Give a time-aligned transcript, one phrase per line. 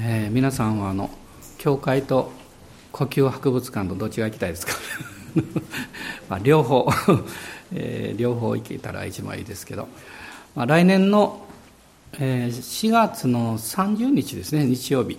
[0.00, 1.10] えー、皆さんはあの
[1.58, 2.30] 教会と
[2.92, 4.72] 呼吸博物館とどっちが行きたいですか？
[6.30, 6.88] まあ両方、
[7.74, 9.88] えー、両方行けたら一番いいですけど、
[10.54, 11.44] まあ、来年の、
[12.20, 15.18] えー、4月の30日ですね日曜日。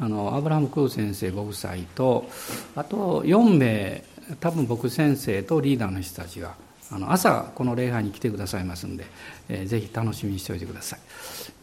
[0.00, 2.28] あのアブラハム・クー先生ご夫妻と
[2.76, 4.04] あと4名
[4.38, 6.54] 多分僕先生とリーダーの人たちが
[6.90, 9.04] あの朝この礼拝に来てくださいますんで、
[9.48, 11.00] えー、ぜひ楽しみにしておいてください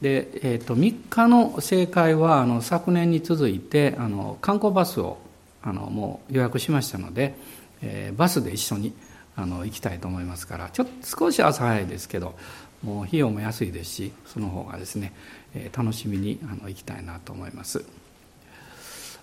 [0.02, 5.18] で、えーと、3日の正解はあの昨年に続いてあの観光バスを
[5.64, 7.36] あのもう予約しましたので、
[7.82, 8.94] えー、バスで一緒に
[9.36, 12.36] あの行きたいと思いますからちょっと少し朝早いですけど
[12.84, 15.14] もう費用も安いですしその方がですね、
[15.56, 17.84] えー、楽しみにあの行きたいなと思います。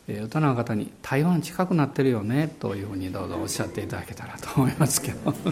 [0.08, 5.34] えー、大人の方に「台湾近くなってるよね」というふうにどうぞおっしゃっていただけたらと思いますけど。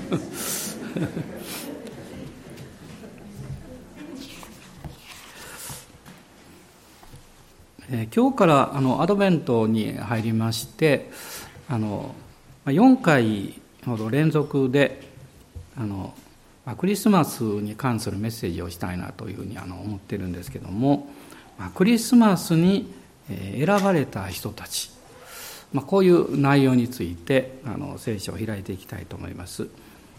[7.92, 11.10] えー、今日からあのアドベントに入りまして
[11.68, 12.14] あの
[12.66, 15.08] 4回ほど連続で
[15.76, 16.14] あの
[16.78, 21.08] クリスマスに関するメッセージをしたいなというふうにあの思ってるんですけども
[21.74, 22.92] クリスマスに
[23.30, 24.90] 選ばれた人たち、
[25.72, 29.68] まあ、こういう内容についてあの聖書を開いていきたいと思います。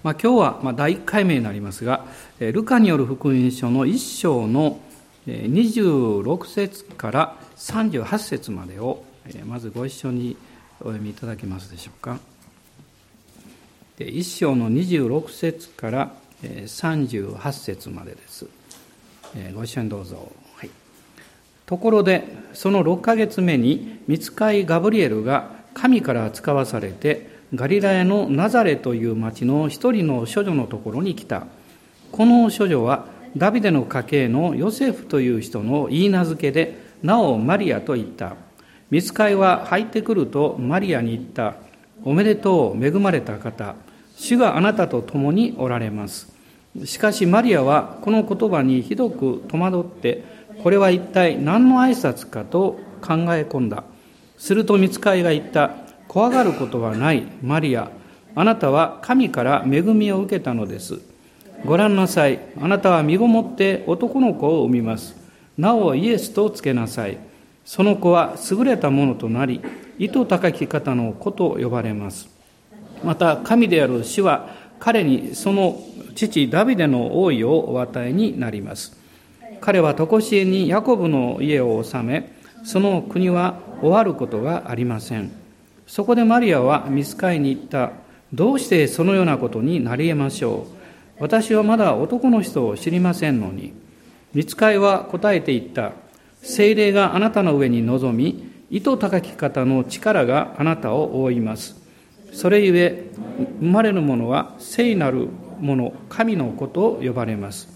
[0.03, 2.05] まあ、今日はまあ第1回目になりますが、
[2.39, 4.79] ルカによる福音書の1章の
[5.27, 9.03] 26節から38節までを
[9.45, 10.35] まずご一緒に
[10.79, 12.17] お読みいただけますでしょうか。
[13.99, 18.47] 1章の26節から38節までです。
[19.53, 20.31] ご一緒にどうぞ。
[21.71, 31.47] ところでその6ヶ月目に見つかいガブリエルが神から使わされてガリラヤのナザレという町の一人の処女のところに来た。
[32.11, 33.05] この処女は
[33.37, 38.35] ダビデの家系のヨセフという人の言い名付けでなおマリアと言った。
[38.89, 41.55] 見つかいは入ってくるとマリアに言った。
[42.03, 43.75] おめでとう恵まれた方。
[44.17, 46.35] 主があなたと共におられます。
[46.83, 50.30] しかしマリアはこの言葉にひどく戸惑って
[50.63, 53.83] これは一体何の挨拶かと考え込んだ。
[54.37, 55.71] すると見つかいが言った。
[56.07, 57.89] 怖がることはない、マリア。
[58.35, 60.99] あなたは神から恵みを受けたのです。
[61.65, 62.39] ご覧なさい。
[62.59, 65.15] あなたは身ごもって男の子を産みます。
[65.57, 67.17] なおイエスとつけなさい。
[67.65, 69.61] その子は優れたものとなり、
[69.97, 72.29] 意図高き方の子と呼ばれます。
[73.03, 75.79] また、神である主は彼にその
[76.15, 79.00] 父ダビデの王位をお与えになります。
[79.61, 82.33] 彼は常しえにヤコブの家を治め、
[82.63, 85.31] その国は終わることがありません。
[85.87, 87.91] そこでマリアは見つかいに行った。
[88.33, 90.67] どうしてそのようなことになり得ましょ
[91.19, 91.23] う。
[91.23, 93.73] 私はまだ男の人を知りませんのに。
[94.33, 95.91] 見つかいは答えて言った。
[96.41, 101.75] 精霊があなたの上に臨み、意図高き方の力があなたを覆います。
[102.33, 103.11] それゆえ、
[103.59, 105.27] 生まれる者は聖なる
[105.59, 107.69] 者、神の子と呼ばれます。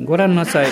[0.00, 0.66] ご覧なさい。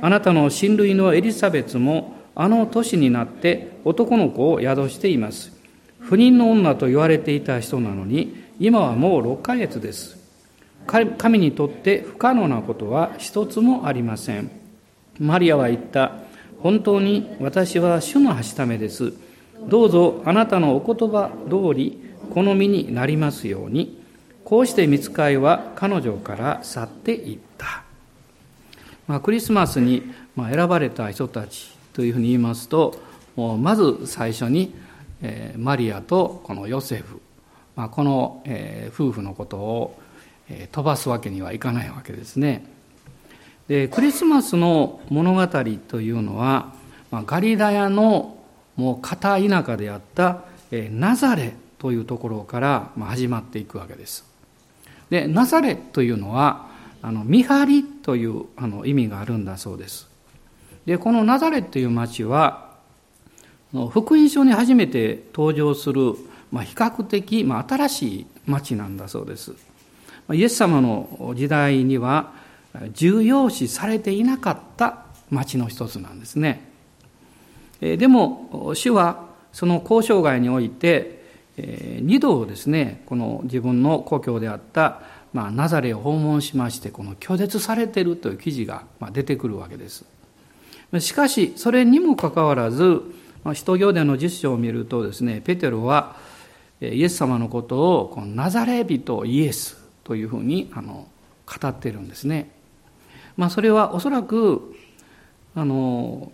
[0.00, 5.52] あなたの親類のエリザベツもあの年になって男の子を宿しています。
[6.00, 10.16] 不妊の女と言われていた人なのに、今はもう6ヶ月です。
[10.86, 14.50] 神にとって不可能なことは一つもありません。
[15.18, 16.12] マリアは言った。
[16.60, 19.12] 本当に私は主のはしためです。
[19.68, 24.00] どうぞあなたのお言葉通り好みになりますように。
[24.44, 27.87] こうして見つかいは彼女から去っていった。
[29.08, 30.02] まあ、クリスマスに
[30.36, 33.00] 選ばれた人たちというふうに言いますと
[33.36, 34.74] まず最初に
[35.56, 37.20] マリアとこのヨセフ、
[37.74, 38.44] まあ、この
[38.94, 39.98] 夫婦のことを
[40.70, 42.64] 飛ばすわけにはいかないわけですね。
[43.66, 46.72] でクリスマスの物語というのは、
[47.10, 48.38] ま、ガリラヤの
[48.76, 54.24] もう片田舎であったナザレというところから始まっていくわけです。
[55.10, 56.67] でナザレというのは
[57.02, 60.08] あの見張りというあの意味があるんだそうです。
[60.86, 62.68] でこのナザレという町は
[63.90, 66.14] 福音書に初めて登場する、
[66.50, 69.52] まあ、比較的、まあ、新しい町なんだそうです。
[70.32, 72.32] イエス様の時代には
[72.92, 76.68] 重要視されていなかった町の一つなんですね。
[77.80, 81.18] でも主はその交渉外において
[81.56, 85.00] 二度ですねこの自分の故郷であった
[85.38, 88.82] まあ、ナザレを訪問しましてこの拒絶されているという記事が
[89.12, 90.04] 出てくるわけです。
[90.98, 93.02] しかしそれにもかかわらず
[93.54, 96.16] 使徒行伝の実章を見るとですねペテロは
[96.80, 101.06] イエス様のことをこのナザレ人イエスというふうにあの
[101.46, 102.50] 語っているんですね、
[103.36, 104.74] まあ、それはおそらく
[105.54, 106.32] あの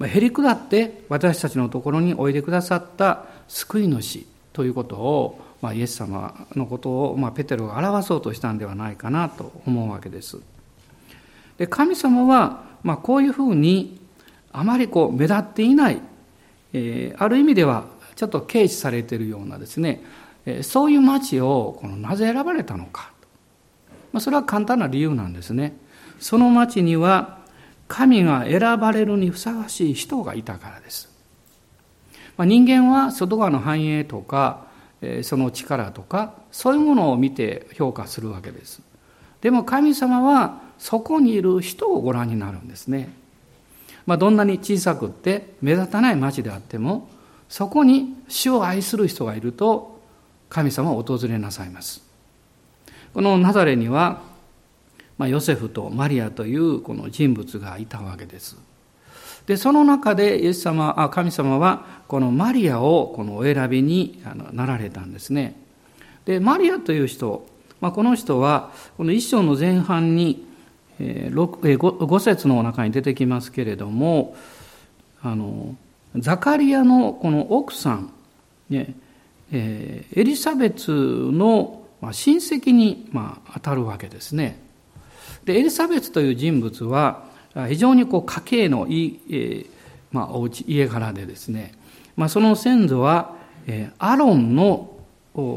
[0.00, 10.38] へり下って私たちのところにおいでくださった救い主ということを、まあ、イエス様のことを、まあ、ペテロが表そうとしたんではないかなと思うわけです。
[11.58, 14.00] で神様は、まあ、こういうふうに
[14.52, 16.00] あまりこう目立っていない、
[16.72, 20.02] えー、ある意味ではちょっと軽視されているようなですね、
[20.46, 23.10] えー、そういう町をこのなぜ選ばれたのか、
[24.12, 25.76] まあ、それは簡単な理由なんですね。
[26.20, 27.38] その町には
[27.88, 31.08] 神が選ばれるにふさわしい人がいたからです。
[32.36, 34.67] まあ、人間は外側の繁栄とか、
[35.22, 38.82] その力とか、そういうものを見て評価するわけです。
[39.40, 43.12] でも神様はそこにいる人をご覧になるんですね。
[44.06, 47.08] まあ、どんなに小さくって目立たない町であっても、
[47.48, 50.00] そこに主を愛する人がいると、
[50.48, 52.02] 神様を訪れなさいます。
[53.12, 54.22] このナザレには、
[55.18, 58.56] ヨセフとマリアというこの人物がいたわけです。
[59.48, 64.22] で、その中でイエス様、あ神様はこのマリアをこのお選びに
[64.52, 65.56] なられたんですね。
[66.26, 67.46] で、マリアという人、
[67.80, 70.46] まあ、この人はこの一章の前半に
[71.00, 74.36] 5, 5節の中に出てきますけれども、
[75.22, 75.74] あの、
[76.16, 78.12] ザカリアのこの奥さん、
[78.68, 78.94] ね、
[79.50, 84.60] えエリザベツの親戚にまあ当たるわけですね。
[85.46, 87.27] でエリザベスという人物は
[87.66, 89.66] 非常にこう家系のいい、えー
[90.12, 91.72] まあ、お家家柄でですね、
[92.16, 93.34] まあ、その先祖は、
[93.66, 94.96] えー、アロンの、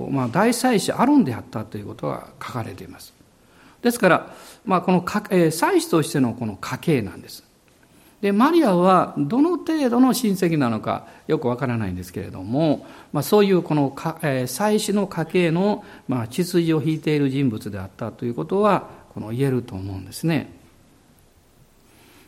[0.10, 3.14] まあ、大祭司アロンであったということが書かれています。
[3.82, 7.44] ですから、まあ、このか、えー、祭司としてのこの家系なんです。
[8.22, 20.61] でマリアはどの程度の親戚なのかよくわからないんですけれども、まあ、そういうこのか、えー、祭司の家系の、まあ、血筋を引いている人物であったということはこの言えると思うんですね。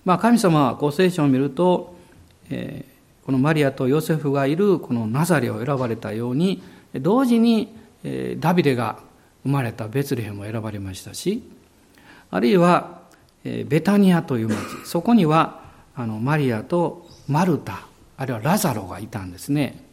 [0.06, 1.96] まあ、神様はこう聖書を見ると、
[2.50, 6.62] えー、このマリアとヨセフがいるこのナザレを選ばれたように
[6.96, 7.76] 同時に、
[8.40, 9.00] ダビデが
[9.44, 11.42] 生まれたベツレヘムを選ばれましたし
[12.30, 13.00] あるいは、
[13.44, 15.62] ベタニアという町そこには
[15.96, 17.86] あのマリアとマルタ
[18.18, 19.84] あるいはラザロがいたんですね。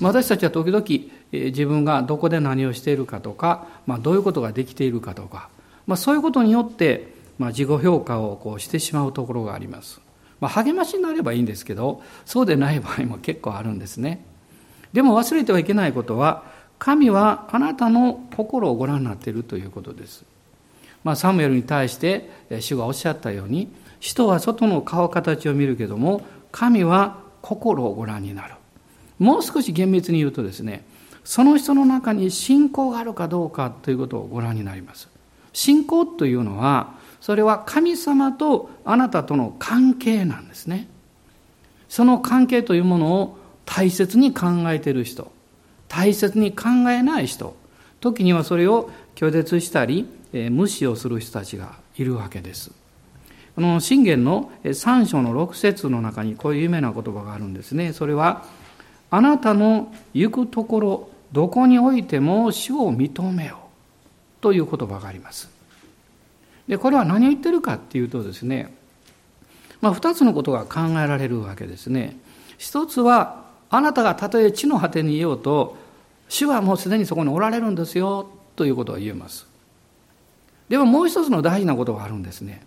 [0.00, 0.84] 私たちは時々
[1.32, 5.50] 自分がどこで何をしているかとか、まあ、どういうことができているかとか
[5.90, 7.08] まあ、そういうことによって、
[7.40, 10.02] まあ、自己評価をこうしてしまうところがあります。
[10.40, 14.22] まあ、励ましになればいいんですけど、そうでない場合も結構あるんですね。
[14.92, 16.42] でも忘れてはいけないことは、
[16.78, 20.22] 神はあなたの心をご覧になっているということです。
[21.02, 22.28] まあ、サムエルに対して
[22.60, 23.68] 主がおっしゃったように、
[24.00, 26.20] 人は外の顔形を見るけども、
[26.52, 28.54] 神は心をご覧になる。
[29.18, 30.84] もう少し厳密に言うとですね、
[31.24, 35.08] その人の中に信仰があるかどうかということをご覧になります。
[35.54, 40.88] 信仰というのは、それは神様とあなたとの関係なんですね。
[41.88, 43.36] その関係というものを
[43.66, 45.30] 大切に考えている人、
[45.88, 47.56] 大切に考えない人、
[48.00, 50.08] 時にはそれを拒絶したり、
[50.50, 52.72] 無視をする人たちがいるわけです。
[53.54, 57.92] この信玄の3章の6節の中にこういう有名な言葉があるんですね。
[57.92, 58.44] それは、
[59.10, 63.58] あなたの行くところ、どこにおいても主を認めよ。
[64.40, 65.59] という言葉があります。
[66.70, 68.72] で、これは何を言ってるかっていうとですね、
[69.80, 72.16] まあ、二つのことが考えられるわけですね。
[72.58, 75.76] 一つは、あなたがたとえ地の果てにいようと、
[76.28, 79.48] 主はもうすでにそこにおられるんですよ、ということを言えます。
[80.68, 82.64] でももう一つの大事なことがあるんですね。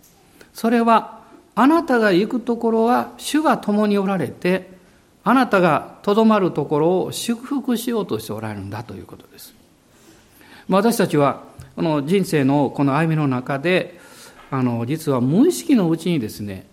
[0.52, 1.20] それは、
[1.54, 4.68] あなたが行くところは主が共におられて、
[5.22, 9.54] あなたがとどまるところを祝福しようとしておられるんだということです。
[10.68, 13.98] 私たちはこの人生のこの歩みの中で
[14.50, 16.66] あの実は無意識のうちにですね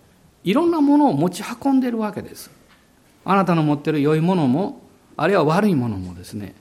[0.44, 2.50] いろんなものを持ち運んでいるわけです。
[3.24, 4.80] あなたの持っている良いものも
[5.16, 6.54] あるいは悪いものもですね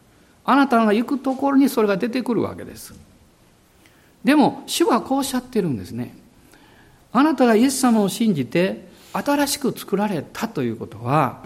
[0.46, 2.94] あなたが行くところにそれが出てくるわけです。
[4.24, 6.16] でも主はこうおっしゃってるんですね。
[7.12, 11.44] あなたがイエス様を信じて新しく作られたということは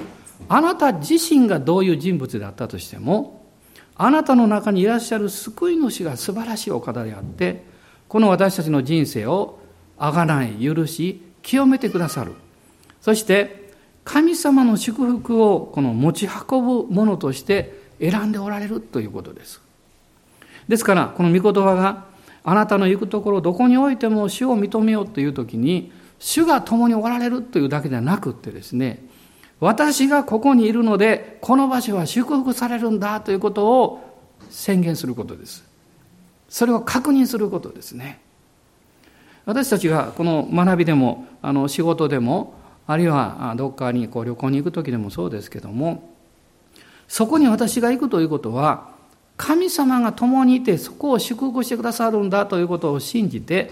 [0.48, 3.45] あなた自身がどういう人物であったとしても
[3.98, 7.64] あなたの中にいらっしゃる救い主が素晴らしいお方であって、
[8.08, 9.60] この私たちの人生を
[9.98, 12.34] あがない、許し、清めてくださる。
[13.02, 13.72] そして、
[14.04, 19.62] 神様の祝福をこの持ち運ぶものとして選んでおられるということです。
[20.68, 22.06] ですから、この御言葉が
[22.44, 29.04] あなたの行くところどこにおいても主を認めようという時に、主が共におられるというだけではなくってですね、
[29.60, 34.20] 私がここにいるので、この場所は祝福されるんだということを
[34.50, 35.64] 宣言することです。
[36.50, 38.20] それを確認することですね。
[39.46, 42.56] 私たちがこの学びでも、あの仕事でも、
[42.88, 46.14] あるいはどっかにこう旅行に行く時でもそうですけども
[47.08, 48.94] そこに私が行くということは
[49.38, 53.72] 神様が共にいてそこを祝福してくださるんだということを信じて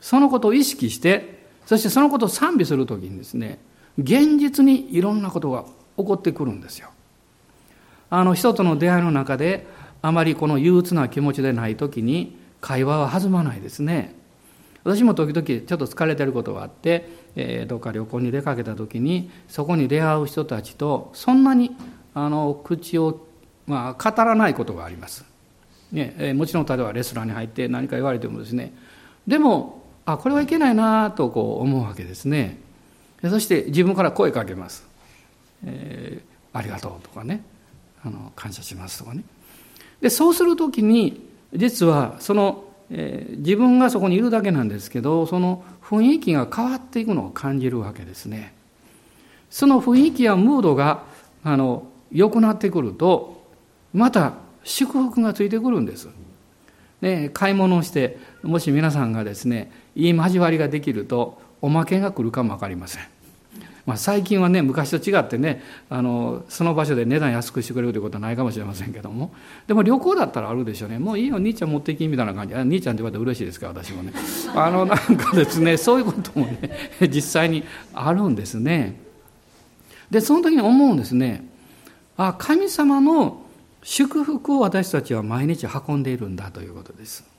[0.00, 3.58] そのことを意識してそしてそのことを賛美する時にですね
[3.98, 5.64] 現実にいろんなことが
[5.96, 6.88] 起こってくるんですよ。
[8.10, 9.66] あの人との出会いの中で
[10.02, 14.14] あまりこの憂鬱な気持ちでない時に会話は弾まないですね。
[14.84, 21.74] 私も時々ちょっと疲れてることがあって、えー、どっか旅行に出かけた時にそこに出会う人たちとそんなに
[22.12, 23.26] あの口を、
[23.66, 25.24] まあ、語らないことがあります。
[25.90, 28.74] ねえー、もちろん例えばレストランに入って何か言われてもですね
[29.26, 32.58] でもあこれはいけないなとこう思うわけですね。
[33.30, 34.86] そして自分から声かけます。
[35.64, 37.42] えー、ありがとうとかね
[38.04, 39.24] あの感謝しますとかね。
[40.00, 48.54] でそうする時に実はその、えー、自分がそこにいるだけなんですけどその雰囲気が変わっていくのを感じるわけですね。
[49.50, 51.04] その雰囲気やムードが
[51.44, 53.44] あの良くなってくると
[53.92, 56.08] また祝福がついてくるんです。
[57.00, 63.13] ね、買い物をしてもし皆さんがですねいい交わりができるとおまけが来るかも分かりません。
[63.86, 69.34] まあ、最近はね昔と違ってねあのその場所で値段安くしてくれるということはないかもしれませんけども。
[69.66, 70.98] でも旅行だったらあるでしょうね。
[70.98, 72.54] もういいよ兄ちゃん持ってきみたいな感じ。
[72.54, 74.12] 兄ちゃんって言われて嬉しいですから私もね。
[74.54, 76.70] あのなんかですね そういうこともね
[77.02, 77.62] 実際に
[77.92, 78.98] あるんですね。
[80.10, 81.46] でその時に思うんですね。
[82.16, 83.42] あ神様の
[83.82, 87.34] 祝福を私たちは毎日運んでいるんだということです。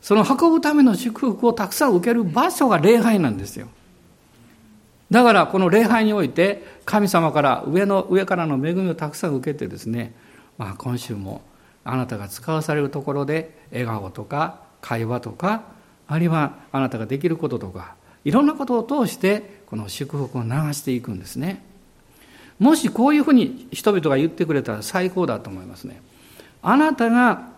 [0.00, 3.68] その運ぶための祝福をたくさん受ける場所が礼拝なんですよ
[5.10, 10.14] だからこの礼拝において神様から上の上からの恵みをたくさん受けてですね、
[10.56, 11.42] まあ、今週も
[11.84, 15.62] あなたが使わされるところで笑顔とか会話とか
[16.06, 21.64] あるいはあなたができることとかいろんなことを通してこの祝福を流していくんですね。
[22.58, 26.02] もしこういうふうに人々が言ってくれたら最高だと思いますね。
[26.62, 27.48] あなたが、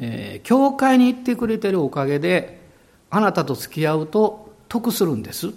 [0.00, 2.60] えー、教会に行ってくれてるおかげで
[3.08, 5.54] あなたと付き合うと得するんです。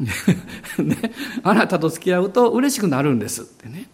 [0.00, 0.96] ね、
[1.42, 3.86] あなたと付き合うと嬉しくなるんですってね。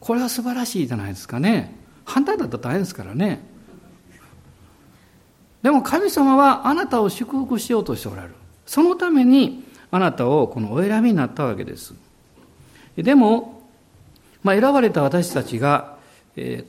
[0.00, 1.74] これは素晴らしいじゃないですかね。
[2.04, 3.40] 反対だったら大変ですからね。
[5.62, 8.34] でも神様はあなたを祝福しようとしておられる。
[8.66, 11.94] そのためにあなたをこのお選びになったわけです。
[12.96, 13.62] でも、
[14.42, 15.96] まあ、選ばれた私たちが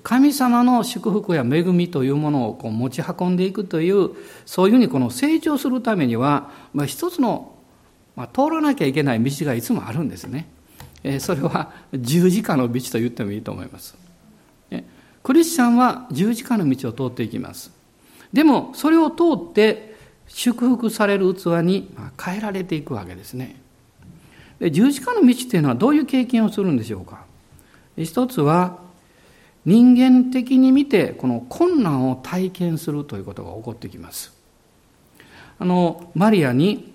[0.03, 4.12] 神様の祝福や恵みというものをこう持ち運んでいくという
[4.45, 7.54] そういうふうにこの成長するためには、まあ、一つの
[8.15, 10.48] まあ、通らなきゃいけない道がいつもあるんですね。
[11.03, 13.95] えそれは十字架の道と言ってもいいと思います。
[15.25, 17.72] クリスチャンは十字架の道を通っていきます。
[18.31, 19.95] でもそれを通って
[20.27, 21.91] 祝福される器に
[22.24, 23.60] 変えられていくわけですね。
[24.60, 27.25] で十字架の道っていうのはどういう経験をするんでしょうか
[27.98, 28.79] 一つは
[29.65, 34.31] 人間的に見てこの困難を体験するということが起こってきます。
[35.57, 36.94] あのマリアに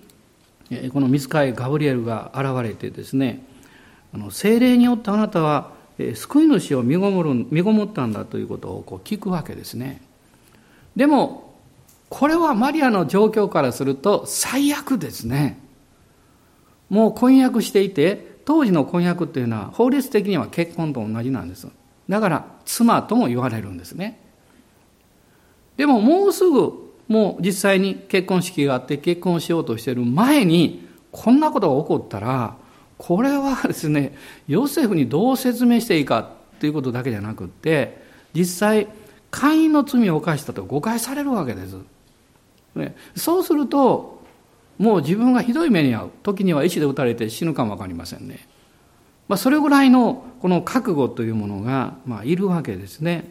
[0.93, 3.43] この見つかいガブリエルが現れてですね
[4.13, 5.71] あの精霊によってあなたは
[6.15, 10.01] 救い主を身ごもる身ごもったんだということをこう聞くわけですね。
[10.95, 11.55] でも
[12.09, 15.59] これはマリアの状況からすると最悪ですね。
[16.89, 21.67] もう婚約していて当時の婚約っていうのは法律的には結婚と同じなんです。
[22.09, 24.19] だから妻とも言われるんですね。
[25.77, 32.55] でももうすぐもう実際に結婚式があって結婚しようとしてる前にこんなことが起こったら
[32.97, 34.15] これはですね
[34.47, 38.01] ヨセフにどう説明していいかということだけじゃなくって
[38.33, 38.87] 実際
[39.29, 41.75] 会員の罪を犯したと誤解されるわけです。
[42.75, 44.23] ね、そうすると
[44.77, 48.47] もう自分がひどい目に遭う時には石で撃たれて死ぬかも分かりませんね。
[49.27, 53.29] まあ、それぐらいのこの覚悟というものが、まあ、いるわけですね。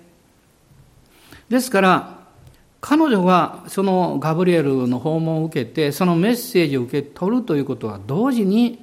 [1.48, 2.19] ですから
[2.80, 8.82] 彼女がそのガブリエルの訪問を受けてそのメッセージを受け取るということは同時に、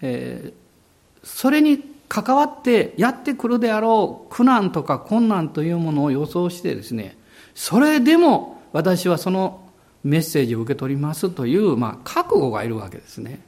[0.00, 7.18] えー、それに関わってやってくるであろう苦難とか困難というものを予想してですね
[7.54, 9.60] それでも私はその
[10.04, 13.40] メッセージを受け取りますという、まあ、覚悟がいるわけですね。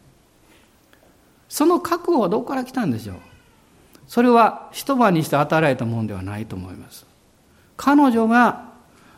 [1.49, 3.17] その覚悟はどこから来たんでしょう？
[4.07, 7.07] それは一晩にして与えられたものではないと思います。
[7.77, 8.70] 彼女が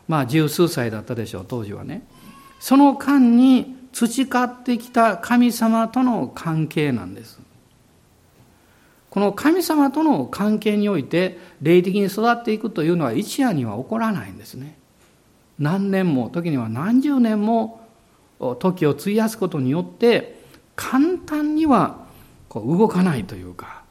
[0.07, 2.05] まあ十数歳だったでしょう当時はね。
[2.59, 7.39] その間に培ってきた神様との関係なんです。
[9.09, 14.77] この神様との関係において霊的に育っていくというのは一夜には起こらないんですね。
[15.59, 17.87] 何年も時には何十年も
[18.59, 20.41] 時を費やすことによって
[20.75, 22.05] 簡単には
[22.49, 23.83] こう動かないというか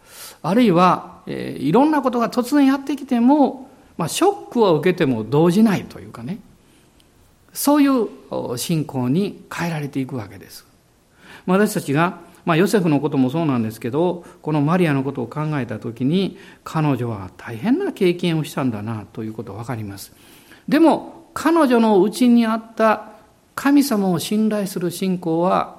[0.42, 3.70] あるいは、えー、いろんなことが突然やってきても、
[4.02, 6.38] まあ、ショックを受けても動じないというかね
[7.52, 8.08] そういう
[8.58, 10.66] 信仰に変えられていくわけです。
[11.46, 20.12] 私たちが、まあ、ヨセフのこともそうなんですけどこのマリアのことを考えた時に彼女は大変な経験をしたんだなということ分かります。
[20.66, 23.12] でも彼女のうちにあった
[23.54, 25.76] 神様を信頼する信仰は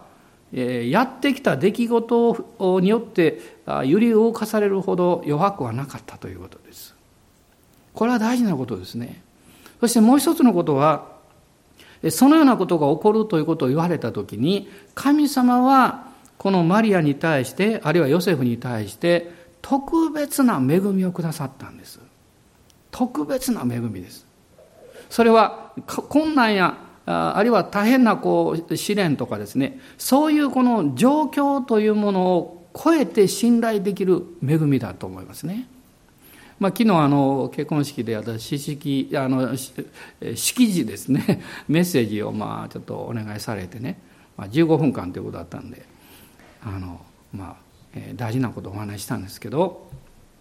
[0.54, 3.42] やってきた出来事によって
[3.86, 6.93] 揺り動かされるほど弱くはなかったということです。
[7.94, 9.22] これは大事なことですね。
[9.80, 11.12] そしてもう一つのことは、
[12.10, 16.08] そのようなことが起こるということを言われたときに、神様は
[16.38, 19.32] このマリアに対して、あるいはヨセフに対して、
[19.62, 22.00] 特別な恵みをくださったんです。
[22.92, 24.26] 特別な恵みです。
[25.10, 35.68] それは困難やあるいは大変なこう試練とかですねそういうこの状況というものを超えて信頼できる恵みだと思いますね。
[36.64, 39.58] まあ、昨日あの結婚式で私式あの
[40.34, 44.00] 式辞ですね メッセージをまあちょっとお願いされてね、
[44.38, 45.86] まあ、15分間ということだったんで
[46.64, 47.02] あの、
[47.34, 47.64] まあ
[47.96, 49.90] え大事なことをお話ししたんですけど、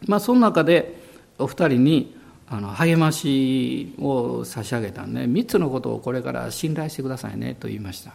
[0.07, 0.97] まあ、その中で
[1.41, 2.17] お二人に
[2.49, 8.11] あの励ましを差し上げたんで、3つのことをこれから信頼してくださいねと言いました。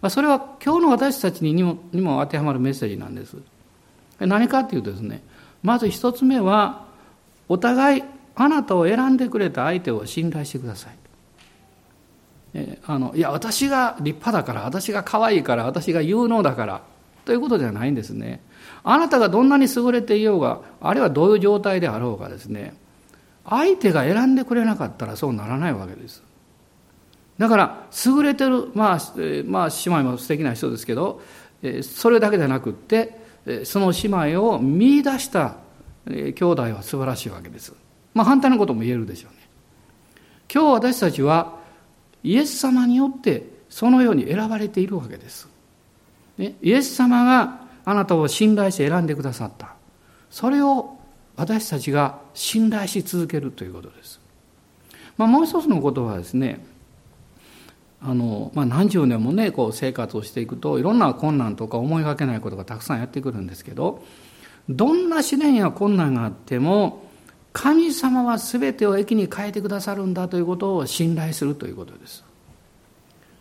[0.00, 3.36] まあ、それは今日の私たちにもにも当てはまるメッセージなんです。
[4.18, 5.22] 何かっていうとですね、
[5.62, 6.87] まず一つ目は、
[7.48, 8.02] お互い
[8.34, 10.92] あなたを選んでくれた相手を信頼してください。
[12.54, 16.82] えあのいや、私が立派だから、私が可愛いから、私が有能だから、
[17.24, 18.40] ということではないんですね。
[18.84, 22.74] あなたがどんなに優れていようが、あるいはどういう状態であろうがですね、
[23.44, 26.22] 相手が選んでくれなかったらそうならないわけです。
[27.38, 31.20] だから、優れてる、まあ、えまあ、姉妹も素敵な人ですけど、
[31.62, 33.18] えそれだけじゃなくって、
[33.64, 35.56] その姉妹を見出した
[36.06, 37.74] 兄弟は素晴らしいわけです。
[38.14, 39.38] まあ、反対のことも言えるでしょうね。
[40.52, 41.58] 今日私たちは、
[42.22, 45.48] イエス様によってそのように選ばれているわけです。
[46.36, 49.74] ね、イエス様があなたを信頼して選んでくださった。
[50.30, 50.98] それを
[51.36, 54.20] 私たちが信頼し続けるということです。
[55.18, 56.64] まあ、もう一つのことはですね
[58.00, 64.02] あの、まあ、何十年もねこう生活をしていくといろんな困難とか思いがけないことがたくさんやってくるんですけど
[64.68, 67.06] どんな試練や困難があっても
[67.52, 72.24] 神様は全てを益に変えてくださるんだということを信頼するということです。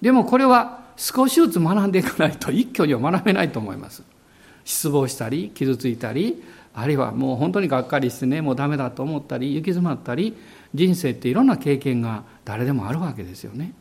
[0.01, 4.03] でもこれは少しずつ学んでいかないと一挙には学べないと思います。
[4.63, 10.37] 失望したり傷ついたりあるいはもう本当にがっかりしてねもうダメだと思ったり行き詰まったり
[10.73, 13.73] 人生っていろんな経験が誰でもあるわけですよね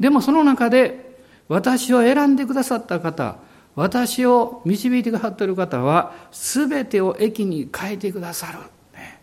[0.00, 3.36] でもその中で私を選んでくださった方
[3.78, 8.58] 私を導いてくださっている方は全てを益に変えてくださる、
[8.98, 9.20] ね、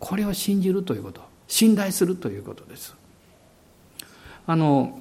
[0.00, 1.20] これを信じるということ。
[1.46, 2.96] 信頼するということです。
[4.44, 4.98] あの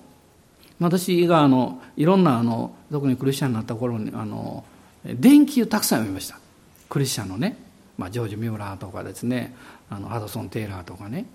[0.80, 4.64] 私があのいろんなあの特にクリスチャンになった頃にあの
[5.04, 6.38] 電気をたくさん読みました。
[6.88, 7.58] クリスチャンのね、
[7.98, 9.56] まあ、ジョージ・ミューラーとかですね。
[9.90, 11.26] あのアドソン・テイラーとかね。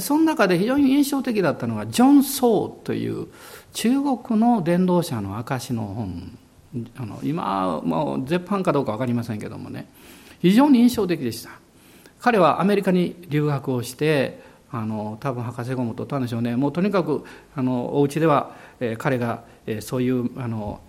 [0.00, 3.28] その中で非常に印象的だったのがジョン・ソーという
[3.72, 6.38] 中国の伝道者の証の本。
[6.96, 9.86] あの今もう絶版かどうか分かりませんけどもね。
[10.40, 11.50] 非常に印象的でした。
[12.20, 16.56] 彼はアメリカに留学をしてあの多分博士号も取ったんでしょうね。
[16.56, 20.80] もうとにかくあのお家では、えー、彼が、えー、そういうあの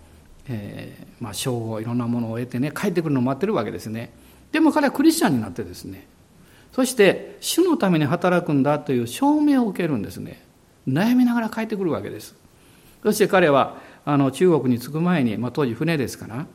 [0.48, 4.10] えー、まあ、称号いろんなものを得てね帰ってくるのを待ってるわけですね。
[4.50, 6.06] でも彼はクリスチャンになってですね。
[6.72, 10.42] そして主のために働くんだという証明を受けるんですね。
[10.88, 12.34] 悩みながら帰ってくるわけです。
[13.02, 13.76] そして彼は
[14.10, 16.46] あの中国に着く前に、まあ、当時船ですから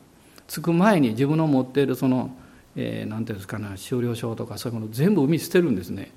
[0.47, 2.35] 着く前に自分の持っているその
[2.75, 6.11] 何、えー、て言うんですかね修了証とかそういうもの全部海捨てるんですね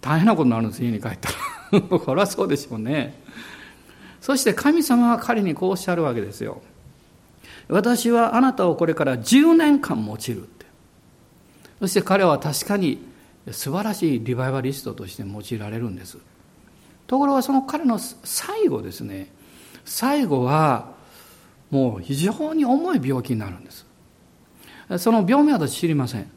[0.00, 1.28] 大変なことになるんです家に帰った
[1.72, 3.20] ら これはそうでしょうね
[4.20, 6.62] そして神様は彼にこうおっしゃるわけですよ。
[7.68, 10.66] 私はあなたをこれから10年間用いるって。
[11.80, 13.02] そして彼は確かに
[13.50, 16.18] 素晴らしいリバイバリストとして用いられるんです。
[17.08, 19.26] ところがその彼の最後ですね、
[19.84, 20.92] 最後は
[21.70, 23.86] もう非常に重い病気になるんです。
[24.98, 26.30] その病名は私知りません。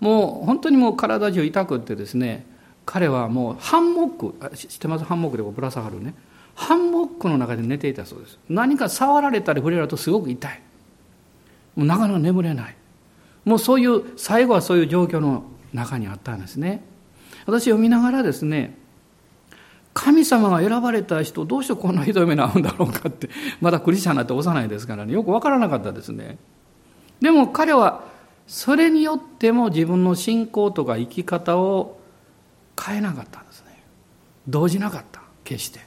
[0.00, 2.46] もう本当にもう体中痛くってですね、
[2.86, 5.04] 彼はもうハンモック、知ってます？
[5.04, 6.14] ハンモックでぶら下がるね。
[6.54, 10.60] ハンモックの中で寝ていたそうです何か触られたり触れられるとすごく痛い
[11.76, 12.74] もうなかなか眠れない
[13.44, 16.82] もうそういう最後はそういう状況の中にあったんですね
[17.46, 18.76] 私読みながらですね
[20.08, 23.28] 神様が選ばれた人、どうしてこんなひどい目に遭うんだろうかって、
[23.60, 26.38] まだクリスチャンなんて幼いですからね、よくわからなかったですね。
[27.20, 28.04] でも彼は、
[28.46, 31.98] それによっても自分の信仰とか生き方を
[32.82, 33.82] 変えなかったんですね。
[34.48, 35.80] 動じなかった、決して。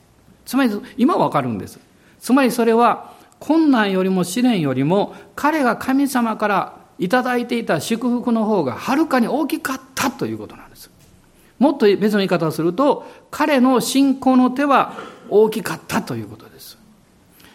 [0.46, 1.80] つまり、今わかるんです。
[2.20, 10.92] つまりそれは、困難よりも試練よりも、彼が神様からいただいていた祝福の方がはるかに大きかったということなんです。
[11.62, 14.98] もっと別の言い方をすると、彼の信仰の手は
[15.30, 16.76] 大きかったということです。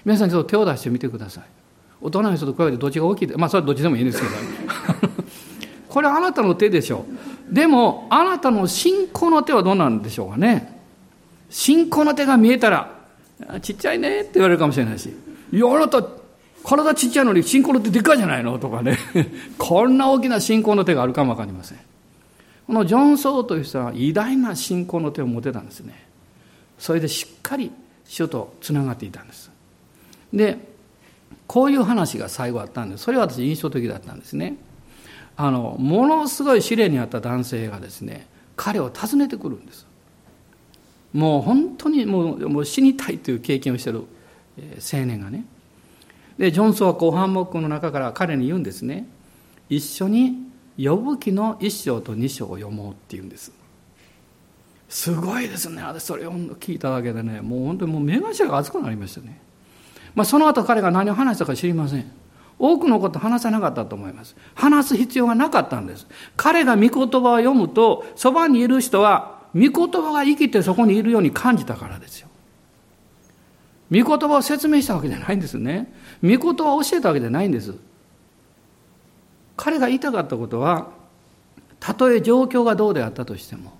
[0.04, 1.44] 皆さんちょっと手を出してみてください。
[2.00, 3.28] 大人の人と比べてどっちが大きい？
[3.36, 4.32] まあそれはどっちでもいいんですけど。
[5.90, 7.04] これはあなたの手でしょ
[7.50, 7.52] う。
[7.52, 10.80] でも、あなたの信仰の手はどうなんでしょうかね。
[11.50, 12.92] 信仰の手が見えたら、
[13.60, 15.12] ちっちゃいねって言われるかもしれないし、
[15.52, 16.04] いや、あなた、
[16.62, 18.56] 体ちっちゃいのに信仰の手でっかいじゃないの？
[18.60, 18.98] とかね。
[19.58, 21.78] こんな大きな信仰の手があるかもわかりません。
[22.66, 26.06] このジョン・ソーという人は偉大な信仰の手を持てたんですね。
[26.78, 27.70] それでしっかり
[28.04, 29.50] 主とつながっていたんです。
[30.32, 30.58] で、
[31.46, 34.56] こういう話が最後あったんで、それは私印象的だったんですね。
[35.36, 38.26] あの、ものすごい試練にあった男性がですね、
[38.56, 39.86] 彼を訪ねてくるんです。
[41.12, 44.04] もう本当にもうもう死にたいという経験をしている
[44.92, 45.44] 青年がね。
[46.36, 49.06] で、ジョンソンは後半目の中から彼に言うんですね。
[49.68, 50.45] 一緒に
[50.78, 53.52] 呼ぶ記の一章と二章を読もうって言うんです。
[54.88, 55.82] すごいですね。
[55.82, 57.40] 私それを聞いただけでね。
[57.40, 59.40] もう本当にもう目頭が熱くなりましたね、
[60.14, 62.10] まあ、その後彼が何を話したか知りません。
[62.58, 64.36] 多くのこと話さなかったと思います。
[64.54, 66.06] 話す必要がなかったんです。
[66.36, 67.08] 彼が御言葉を
[67.38, 72.28] 読むとそばにいる人は御言葉が生きてそこにいるように感じたからですよ。
[73.90, 75.92] 御言葉を説明したわけじゃないんですね。
[76.22, 77.74] 御言葉を教えたわけじゃないんです。
[79.56, 80.90] 彼が言いたかったことは
[81.80, 83.72] たとえ状況がどうであったとしても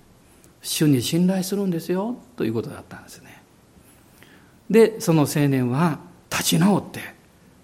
[0.63, 3.43] 主に信頼するんですよということだったんですね。
[4.69, 7.01] でその青年は立ち直って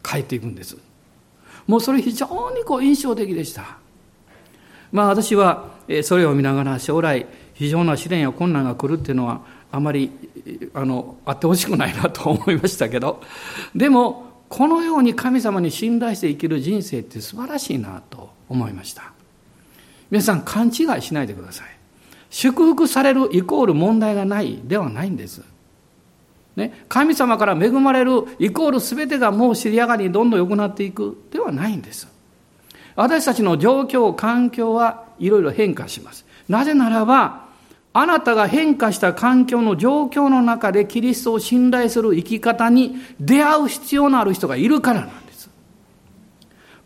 [0.03, 0.77] 帰っていくんです。
[1.67, 3.79] もうそれ非常にこう印象的でした。
[4.93, 5.71] まあ私は
[6.03, 10.11] それを見ながら将来非常な試練や困難が来るっていうのはあまり
[10.75, 13.23] あのあってほしくないなと思いましたけど
[13.75, 19.15] でもこのように神様に信頼して生きる人生って素晴らしいなと思いました。
[20.11, 21.69] 皆さん勘違いしないでください。
[22.29, 25.43] 祝福されるイコール問題がないではないんです。
[26.55, 32.07] ね、神様から恵まれるイコール全てがもう知り上がりにどんどん良くなっていくではないんです。
[32.95, 36.27] 私たちの状況、環境はいろいろ変化します。
[36.47, 37.42] なぜならば、
[37.95, 45.51] あなたが変化した環境の状況の中でキリストを信頼する生き方に出会う必要のある人がいるからなんです。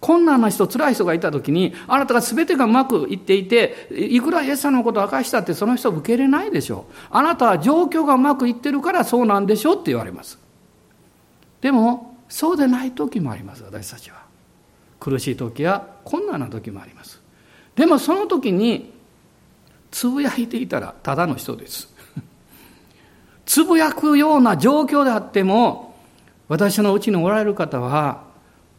[0.01, 6.95] 困難な人、辛い人がいたときに、あなたが全てがうまくいっていて、いくらイエス様のことを明かしたってその人を受け入れないでしょう。
[7.11, 10.38] あなたは状況がうまくいってるからそうなんでしょうって言われます。
[11.61, 14.27] でも、そうでない時もあります、私たちは。
[14.99, 17.21] 苦しい時や困難な時もあります。
[17.77, 18.95] でもその時に
[19.96, 21.88] つぶやいていたらただの人です。
[23.46, 25.96] つぶやくような状況であっても、
[26.48, 28.24] 私のうちにおられる方は、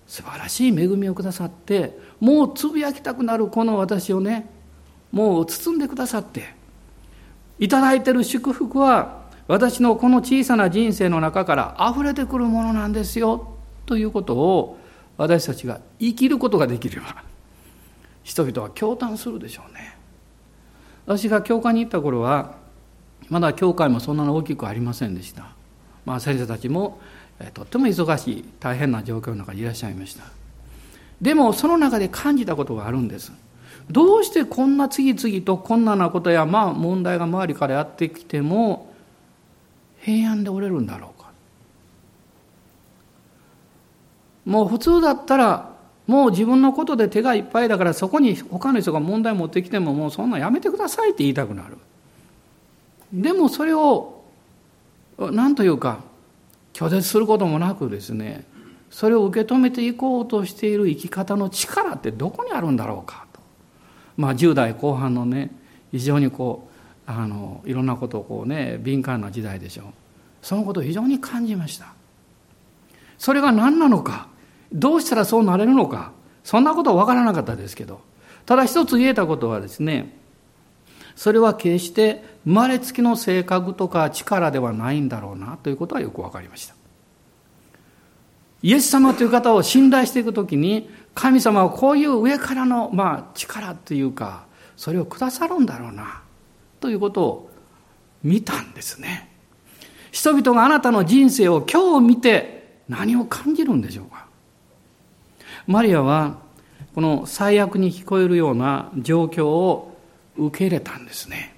[0.05, 4.47] 素晴らしい恵みをくださって、もうつぶやきたくなるこの私をね、
[5.11, 6.53] もう包んでくださって、
[7.57, 13.55] いただいてる祝福は、私のこの小さな人生の中から溢れてくるものなんですよ、
[13.87, 14.77] ということを、
[15.17, 17.23] 私たちが生きることができれば、
[18.21, 19.96] 人々は驚嘆するでしょうね。
[21.07, 22.55] 私が教会に行った頃は
[23.29, 25.47] まだ教会もそんなに大きくありませんでした、
[26.05, 26.99] まあ、先生たちも
[27.53, 30.23] とっても忙しい大変な状況の中にいらっしゃいました。
[31.21, 33.31] でもその中で感じたことがあるんです。
[33.89, 38.91] どうしてこんな次々と困難なことやまあ問題が周りからやってきても
[40.01, 41.29] 平安で折れるんだろうか。
[44.45, 45.76] もう普通だったら
[46.07, 51.77] もう自分のことで手がいっぱいだからそこに他の人が問題持ってきてももうそんなやめてくださいって言いたくなる。
[53.11, 54.23] でもそれを
[55.17, 55.99] 何というか
[56.73, 58.45] 拒絶することもなくですね
[58.89, 63.41] それを受け止めていこうとしている生き方の力ってどこにあるんだろうかと。
[64.15, 65.51] まあ10代後半のね
[65.91, 66.69] 非常にこ
[67.07, 69.85] うあのいろんなことをこうね敏感な時代でしょう。
[70.41, 71.93] そのことを非常に感じました。
[73.17, 74.29] それが何なのか。
[74.71, 76.11] どうしたらそうなれるのか、
[76.43, 78.01] そんなことは分からなかったですけど、
[78.45, 80.15] ただ一つ言えたことはですね、
[81.15, 85.57] それは決して生まれつきの性格とか力ではないんだろうな。
[85.61, 86.75] ということはよく分かりました。
[88.61, 96.21] イエス様という方を信頼していくときに、神様はこういう上からの、まあ、力というか、それをくださるんだろうな、
[96.79, 97.49] ということを
[98.23, 99.29] 見たんですね。
[100.11, 104.26] 人々があなたの人生を今日見て何を感じるんでしょうか。
[105.67, 106.39] マリアは
[106.95, 109.97] この最悪に聞こえるような状況を
[110.37, 111.55] 受け入れたんですね。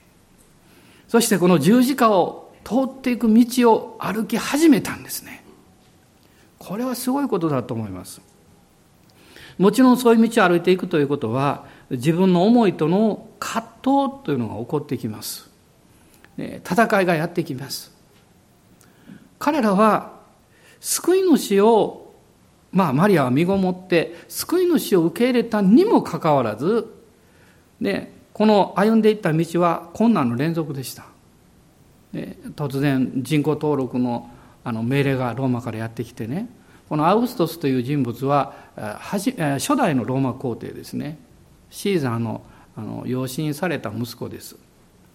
[1.07, 5.43] そしてこの十字架を通っていく道を歩き始めたんですね。
[6.57, 8.21] これはすごいことだと思います。
[9.57, 15.49] もちろんそういう道を歩いていくということは自分の思いとの葛藤というのが起こってきます。
[16.37, 17.91] 戦いがやってきます。
[19.37, 20.19] 彼らは
[20.79, 22.08] 救い主を、
[22.71, 26.88] まあマリアは身ごもって救い主を受け入れたにもかかわらず、
[27.79, 31.05] ね、この歩んでいった道は困難の連続でした。
[32.55, 34.29] 突然人口登録の
[34.63, 36.49] あの命令がローマからやってきてね
[36.89, 38.55] このアウグストスという人物は
[39.10, 41.19] 初代のローマ皇帝ですね。
[41.69, 42.41] シーザーの
[42.75, 44.55] あの養子にされた息子です。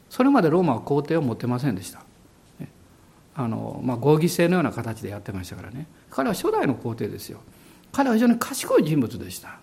[0.09, 2.04] それまでローマは皇帝を持ってませんでした。
[3.35, 5.87] あの、まあ、合議制のような形でやってましたからね。
[6.11, 7.40] 彼は初代の皇帝ですよ。
[7.92, 9.59] 彼は非常に賢い人物でした。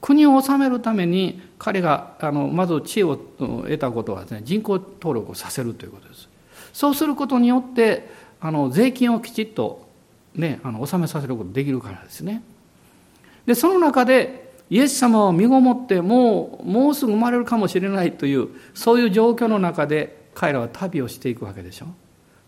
[0.00, 6.28] 国を治めるために彼があのまず地位を得たことはですね人口登録をさせるということです。
[6.72, 8.10] そうすることによって
[8.40, 9.86] あの税金をきちっと、
[10.34, 12.42] ね、あの納めさせることができるからですね。
[13.44, 21.86] でその中でイエス様を身ごもってもうもうすぐ生まれるかもしれないというそういう状況の中で彼らは旅をしていくわけでしょ。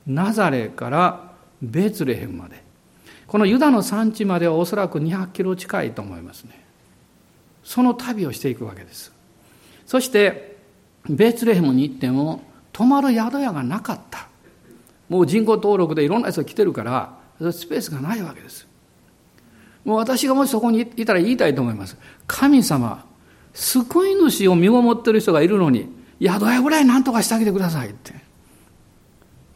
[0.06, 2.62] ナザレからベツレヘムまで。
[3.26, 6.62] このユダの産地まではおそらく200キロ近いと思いますね。
[7.64, 9.12] その旅をしていくわけです。
[9.86, 10.58] そして
[11.08, 14.28] ベツレヘムに行っても泊まる宿屋がなかった。
[15.08, 17.18] もう人口登録でいろんな人が来てるから
[17.52, 18.66] スペースがないわけです。
[19.84, 21.96] もう私がもしそこにいたら言いたいと思います。
[22.26, 23.04] 神様
[23.54, 25.88] 救い主を身ごもってる人がいるのに
[26.20, 28.14] 宿屋ぐらい何とかしてあげてくださいって。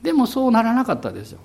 [0.07, 1.41] でもそうならなかったですよ。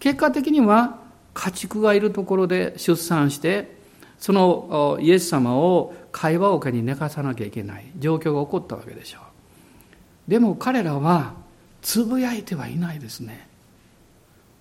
[0.00, 0.98] 結果的には
[1.34, 3.76] 家畜がいるところで出産して
[4.18, 7.84] そのイエス様を会話桶に寝かさなきゃいけない。
[7.98, 10.30] 状況が起こったわけでしょう。
[10.30, 11.34] でも彼らは
[11.82, 13.46] つぶやいてはいないですね。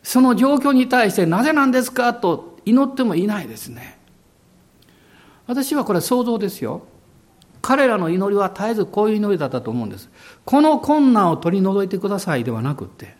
[0.04, 3.98] その状況に対してなぜなんですかと祈ってもいないですね。
[5.48, 6.86] 私はこれは想像ですよ。
[7.64, 10.10] 彼らの祈りは絶えずこういう祈りだったと思うんです。
[10.44, 13.16] この困難を取り除いてくださいではなくて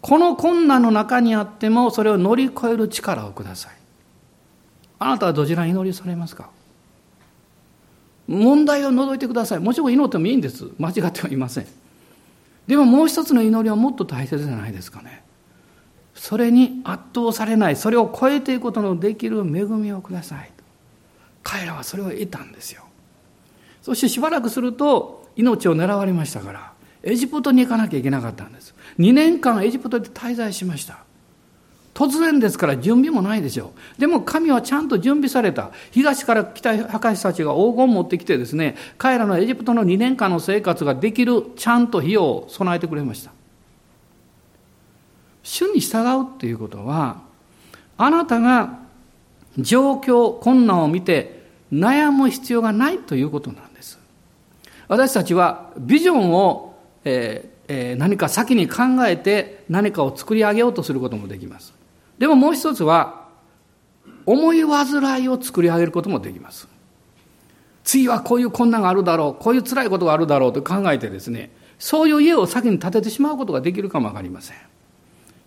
[0.00, 3.72] この困難の中にあってもそれを乗り越える力をください。
[4.98, 6.50] あなたはどちらに祈りされますか？
[8.26, 9.58] 問題を除いてください。
[9.58, 10.70] もちろん祈ってもいいんです。
[10.78, 11.66] 間違ってはいません。
[12.66, 15.22] でももう一つの祈りはもっと大切じゃないですかね。
[16.14, 17.76] それに圧倒されない。
[17.76, 20.50] それを超えていくことのできる恵みをください。
[21.42, 22.84] 彼らはそれを得たんですよ。
[23.88, 26.72] そしてしばらくすると命を狙われましたから
[27.02, 30.98] エジプトに行かなきゃいけなかったんです2年間エジプトで滞在しました
[31.94, 34.00] 突然ですから準備もないでしょう。
[34.00, 35.72] でも神はちゃんと準備された。
[35.90, 43.32] 東から来た博士たちが黄金を持ってきてですね、彼らのエジプトの2年間の生活ができるちゃんと費用を備えてくれました。
[45.42, 47.22] 主に従うっていうことは、
[47.96, 48.78] あなたが
[49.58, 51.38] 状況、困難を見て
[51.72, 53.67] 悩む必要がないということなんです。
[54.88, 56.74] 私たちはビジョンを、
[57.04, 61.74] えーえー、何か先に考えて何かを作り上げようとすることもできます。
[62.18, 63.28] でももう一つは、
[64.26, 66.66] 思い煩いを作り上げることもできます。
[67.84, 74.56] 次はこういう困難があるだろう、こういう辛いことがあるだろうと考えてですね、そういう家を先に建ててしまうことができるかもわかりません。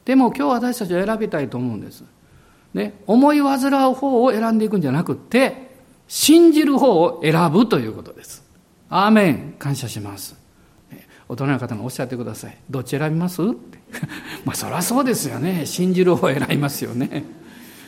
[0.06, 2.04] でも今日私たちは選びたいと思うんです。
[2.74, 5.72] ね、思い煩う方を選んでいくんじゃなくて、
[6.08, 8.51] 信じる方を選ぶということです。
[8.94, 9.56] アーメン。
[9.58, 10.36] 感謝します。
[11.30, 12.58] 大人の方がおっしゃってください。
[12.70, 13.42] どっち選びます？
[14.44, 15.66] まあそりゃそうですよね。
[15.66, 17.24] 信じる方を選びますよね。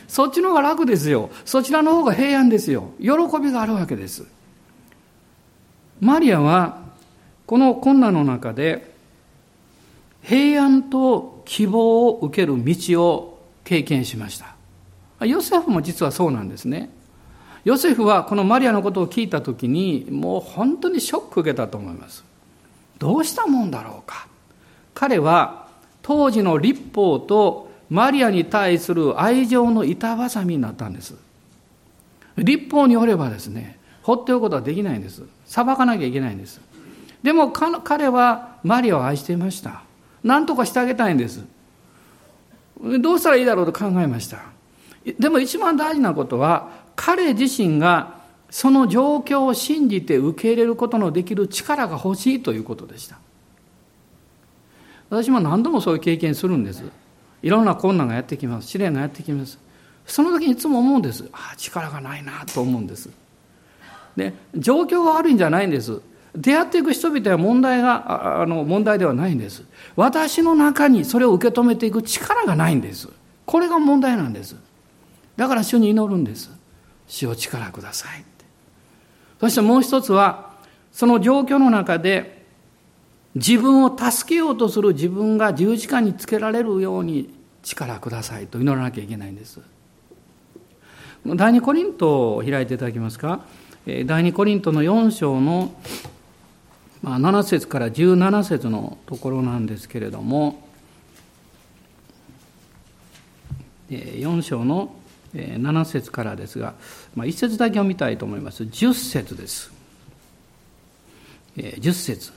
[0.08, 1.30] そっちの方が楽ですよ。
[1.44, 2.92] そちらの方が平安ですよ。
[3.02, 3.10] 喜
[3.42, 4.26] びがあるわけです。
[6.00, 6.80] マリアは
[7.46, 8.94] この困難の中で
[10.22, 14.56] 平安と希望を受ける道を経験しました。
[15.26, 16.90] ヨセフも実はそうなんですね。
[17.64, 22.24] ヨセフはこのマリアのことを聞いた時にもう本当にショック受けたと思います。
[23.00, 24.28] どうしたもんだろうか。
[24.94, 25.68] 彼は
[26.02, 31.16] 当時の立法とマリアに対する愛情の板挟みになったんです。
[32.38, 35.24] 立法によればですね、放っておくことはできないんです。
[35.46, 36.60] 裁かなきゃいけないんです。
[37.22, 39.84] でも彼はマリアを愛していました。
[40.24, 41.46] 何とかしてあげたいんです。
[43.00, 44.40] どうしたらいいだろうと考えました。
[45.20, 53.18] でも一番大事なことは、彼自身がその状況を信じて受け入れることのできる力が欲しいということでした。
[55.10, 56.84] 私も何度もそういう経験するんです。
[57.42, 58.68] いろんな困難がやってきます。
[58.68, 59.60] 試練がやってきます。
[60.06, 61.28] その時にいつも思うんです。
[61.34, 63.10] ああ力がないなと思うんです。
[64.16, 66.02] で状況が悪いんじゃないんです。
[66.36, 69.64] 出会っていく人々は問題があの問題ではないんです。
[69.96, 73.10] 私の中にそれを受け止めていく力がないんです。
[73.46, 74.56] これが問題なんです。
[75.36, 76.50] だから主に祈るんです。
[77.14, 78.26] 主を力ください。
[79.40, 80.54] そしてもう一つは
[80.92, 82.44] その状況の中で
[83.36, 89.60] 自分を助けようとする自分が十字架につけられるように力くださいと祈らなきゃいけないんです。
[91.26, 93.46] 第二コリントを開いていただけますか？
[94.06, 95.72] 第二コリントの4章の
[97.04, 100.68] 7節から17節のところなんですけれども
[103.90, 104.96] 4章の
[105.34, 106.74] 7節からですが、
[107.16, 108.64] まあ、1節だけ読みたいと思います。
[108.64, 109.72] 10節です。
[111.58, 112.32] 10節。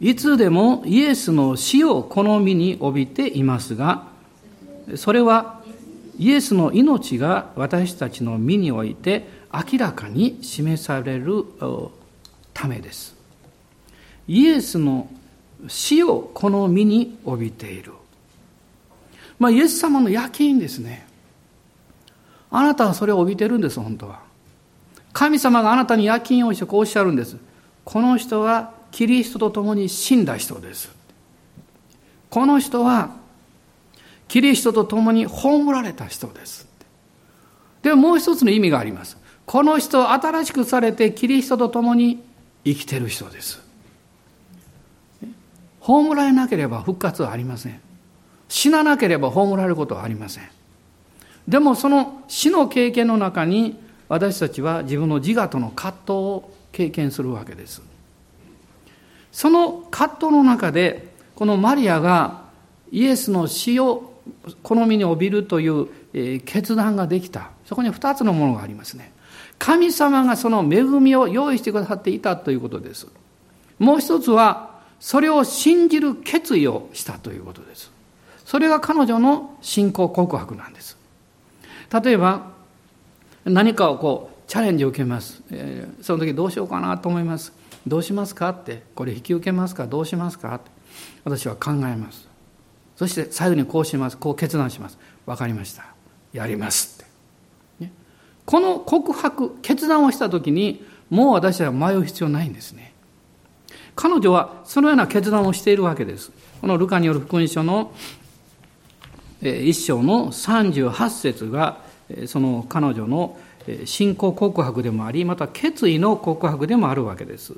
[0.00, 4.08] いつでもイエスの死を好みに帯びていますが
[4.96, 5.62] それは
[6.18, 11.44] イエスの命が私たちの身において明らかに示される
[12.52, 13.14] ためです。
[14.26, 15.08] イエスの
[15.68, 17.92] 死をこの身に帯びている。
[19.38, 21.06] まあイエス様の夜勤ですね。
[22.52, 24.20] あなたはそれを帯びてるんです本当は。
[25.12, 27.36] 神様があなたに夜勤をしてこうおっしゃるんです。
[27.84, 30.94] この人はキリストと共に死んだ人です。
[32.28, 33.10] この人は
[34.28, 36.68] キリストと共に葬られた人です。
[37.82, 39.16] でももう一つの意味があります。
[39.46, 42.22] この人は新しくされてキリストと共に
[42.64, 43.60] 生きてる人です。
[45.80, 47.80] 葬られなければ復活はありません。
[48.48, 50.48] 死ななければ葬られることはありません。
[51.48, 53.78] でもその死の経験の中に
[54.08, 57.82] 私たちは自分の自我との葛藤を経験するわけです
[59.32, 62.42] その葛藤の中でこのマリアが
[62.90, 64.12] イエスの死を
[64.62, 65.88] 好みに帯びるという
[66.40, 69.12] 決断ができたそこに2つのものがありますね
[69.58, 73.06] 神様がその恵みを用意してくださっていたということです
[73.78, 77.90] もう一つはそれを信じる決意をしたということです。
[78.44, 80.96] それが彼女の信仰告白なんです。
[81.92, 82.52] 例えば、
[83.44, 85.42] 何かをこう、チャレンジを受けます。
[85.50, 87.52] えー、その時どうしようかなと思います。
[87.86, 89.86] どうしますかって、これ引き受けますか？
[89.86, 90.70] どうしますかって
[91.24, 92.28] 私は考えます。
[92.96, 94.16] そして最後にこうします。
[94.16, 94.98] こう決断します。
[95.26, 95.86] わかりました。
[96.32, 97.06] やりますっ
[97.78, 97.84] て。
[97.86, 97.92] ね、
[98.44, 102.92] この告白、決断をした時に、もう私は迷う必要ないんですね。
[103.96, 106.30] 彼女はそのような決断をしているわけです。
[106.60, 107.92] このルカによる福音書の
[109.42, 111.78] 一章の38節が
[112.26, 113.36] その彼女の
[113.84, 117.54] 信仰告白でもありまた決意の告白でもあるわけです。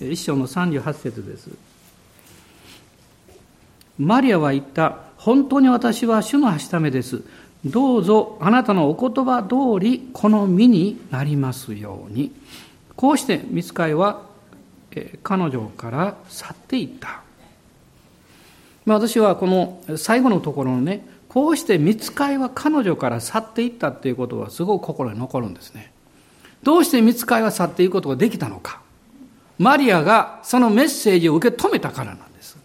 [0.00, 1.50] 一章の38節です。
[3.98, 7.22] マリアは言った本当に私は主のはしためです。
[7.64, 12.32] どうぞあなたのお言葉通りこの身になりますように。
[12.96, 14.22] こうして見つかいは
[15.22, 17.23] 彼女から去っていった。
[18.86, 25.92] まあ、私はこの最後のところのね、こうして見つかいは彼女から去っていったっていうことはすごく心に残るんですね。
[26.62, 28.80] どうして見つかいは去っていくことができたのか。
[29.58, 32.56] マリアがそのメッセージを受け止めたからなんです。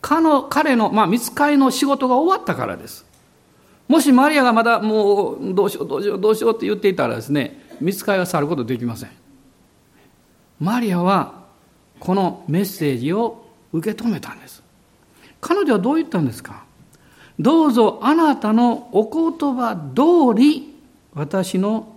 [0.00, 3.06] 彼の、まあ、見つかいの仕事が終わったからです。
[3.88, 9.10] もしマリアがまだもうどうしようどうしようどうしようって言っていたらですね、見つかいは去ることできません。
[10.60, 11.42] マリアは
[12.00, 14.61] このメッセージを受け止めたんです。
[15.42, 16.64] 彼女はどう言ったんですか？
[17.38, 20.74] どうぞあなたのお言葉通り
[21.12, 21.96] 私の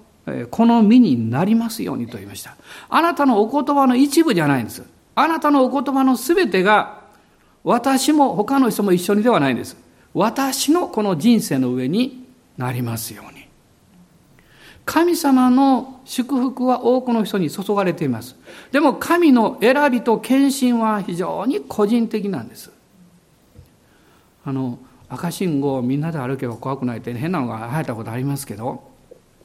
[0.49, 2.57] この身になりますようにと言いました。
[2.89, 4.83] あなたのお言葉の一部じゃないんです。
[5.13, 7.03] あなたのお言葉のすべてが
[7.63, 9.77] 私も他の人も一緒にではないんです。
[10.13, 12.25] 私のこの人生の上に
[12.57, 13.45] なりますように。
[14.85, 18.35] 神様の祝福は多くの人に注がれています。
[18.71, 22.71] でも神の選びと献身は非常に個人的なんです。
[24.45, 24.79] あの、
[25.09, 28.83] 赤信号をみんなで歩けば怖くないって変なのが流行ったことありますけど、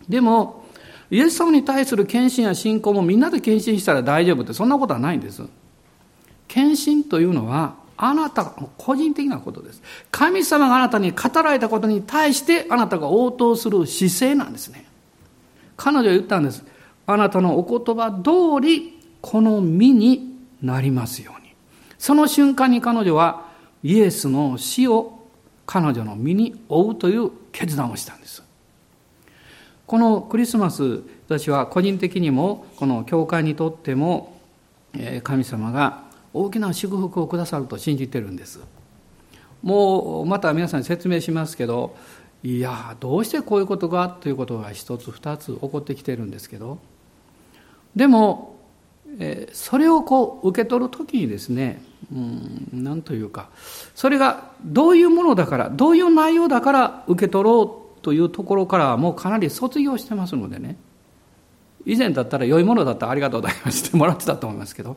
[0.09, 0.65] でも、
[1.11, 5.43] イエス様に対する献身や信仰もみんなで献身したら大丈夫ってそんなことはないんです。
[6.47, 9.83] 献身というのは、あなたの個人的なことです。
[10.11, 14.87] 神様があなたに語られたことに対してあなたが応答する姿勢なんですね。
[15.77, 16.65] 彼女は言ったんです。
[17.07, 21.53] あなたのお言葉通り、この身になりますように。
[21.99, 23.50] その瞬間に彼女は
[23.83, 25.19] イエスの死を
[25.67, 28.43] 彼女の身に負うという決断をしたんです。
[29.87, 34.41] このクリスマス、私は個人的にも、この教会にとっても、
[35.23, 38.61] 神様が大きな祝福をくださると信じてるんです
[39.63, 41.97] もうまた皆さんに説明しますけど
[42.43, 46.79] いやどうしてこういうことがということが一つ二つ起こってきてるんですけど
[47.95, 48.57] でも、
[49.53, 51.83] それをこう受け取る時にですね
[52.73, 53.51] 何というか
[53.95, 60.77] それがどういうものだからどういう内容だから受け取ろうというところからはもうかなり卒業してますのでね。
[61.87, 64.97] 以前だったら良いものだったらありがとうございますってもらってたと思いますけど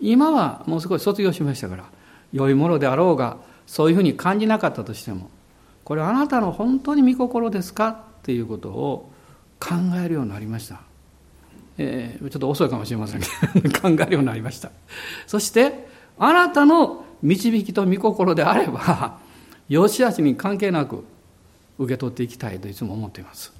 [0.00, 1.84] 今はもうすごい卒業しましたから
[2.32, 5.30] 良いものであろうがそういうふうに感じなかったとしても
[5.82, 9.10] これあなたの本当に御心ですかっていうことを
[9.60, 10.80] 考えるようになりました、
[11.78, 14.70] えー、ちょっと遅いかもしれませんけど 考えるようになりました。
[15.26, 15.88] そして
[16.18, 19.18] あなたの導きと御心であれば
[19.68, 21.04] 良し悪しに関係なく
[21.78, 23.52] 受け取っていきたいといつも思っています。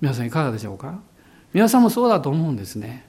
[0.00, 0.98] 皆さんいかがでしょうか？
[1.52, 3.06] 皆さんもそうだと思うんですね。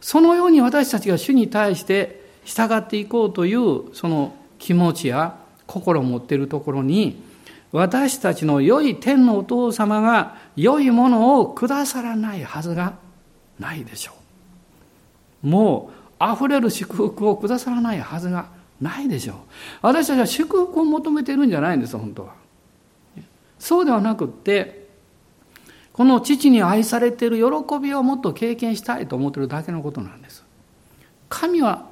[0.00, 5.36] そのように私たちが主に対して従っていこうというその気持ちや
[5.66, 7.20] 心を持っているところに
[7.72, 12.94] 私たちの良い天のお父様が良いものをくださらないはずが
[13.58, 14.12] ないでしょ
[15.44, 15.48] う。
[15.48, 18.46] もう溢れる祝福をくださらないはずが
[18.80, 19.36] ないでしょう。
[19.82, 22.34] 私たちは祝福を求めているんじゃないんです、本当は。
[23.58, 24.86] そうではなくって、
[25.92, 30.44] この父に愛されている喜びをもっと経験したいと思っているだけのことなんです。
[31.28, 31.86] 神は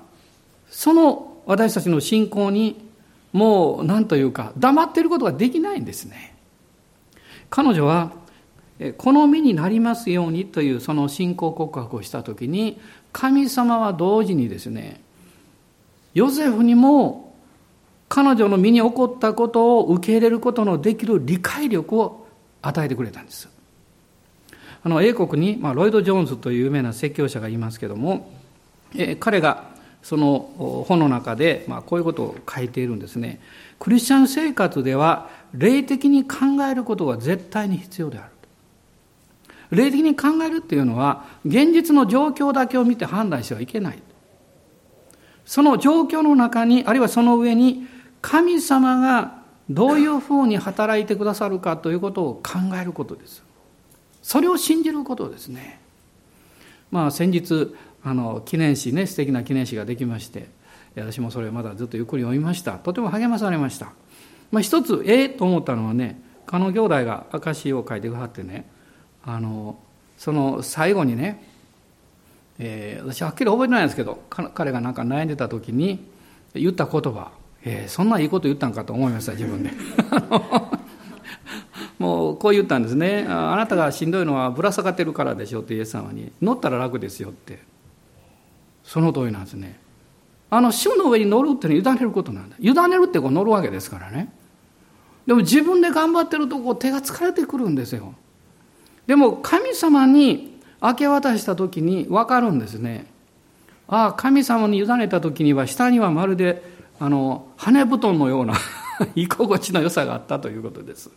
[0.68, 2.89] その私たちの信仰に
[3.33, 6.35] もう何というか黙っていることができないんですね。
[7.49, 8.12] 彼女は
[8.99, 12.81] この身になりますようにというその信仰告白をした時に
[13.15, 15.01] 神様は同時にですね
[16.15, 17.33] ヨゼフにも
[18.09, 22.27] 彼女の身に起こったことを受け入れることのできる理解力を
[22.61, 23.49] 与えてくれたんです。
[24.83, 28.31] あの英国に、まあ、ロイド・ジョーンズという有名な説教者がいますけども、
[28.95, 29.65] え彼が
[30.03, 33.41] その本の中で、まあ、こういうことを書いているんですね。
[33.79, 38.34] クリスチャン生活では霊的に考えることが絶対に必要である。
[39.75, 44.03] 霊的に考えるっていうのは現実の状況だけを見て判断してはいけない。
[45.45, 47.87] その状況の中に、あるいはその上に
[48.22, 53.43] 神様がどういうふうに働いてくださるかということを考えることです。
[54.22, 55.81] それを信じることですね。
[56.91, 60.49] まあ先日あの記念誌ね素敵な記念誌ができまして
[60.95, 63.93] 私もそれをまだずっとゆっくり読みましたとても励まされました、
[64.53, 68.70] まあ、一つええ、と思ったのはね加納兄弟が証を書いてくださってね
[69.27, 69.79] あの
[70.18, 71.43] その最後にね、
[72.59, 76.07] えー、私はっきり覚えてないんですけど彼がなんか悩んでた時に
[76.55, 77.33] 言った言葉、
[77.64, 79.70] えー、そんないいこと言ったんかと思いました自分で
[81.99, 87.59] もうこう言ったんですねあなたがしんどいのはぶら下がってるからでしょってイエス様に乗ったら楽ですよって
[88.85, 89.81] その通りなんですね。
[90.51, 92.57] あの、主の上に乗るっていうのは委ねることなんだ。
[92.61, 94.33] 委ねるってこう乗るわけですからね。
[95.27, 98.14] でも自分で頑張ってるとこう手が疲れてくるんですよ。
[99.07, 103.07] でも神様に明け渡した時に分かるんですね。
[103.86, 106.62] ああ、神様に委ねた時には下にはまるで
[106.98, 108.55] あの羽布団のような
[109.14, 111.11] 居心地の良さがあったということです。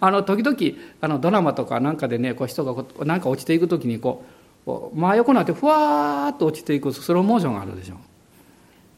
[0.00, 0.56] あの時々
[1.00, 4.24] あのドラマとかなんかでねこう人がこうなんか落ちていく時にこ
[4.66, 7.96] う真横になってふわーっと落ちていくスローモーションがあるでしょ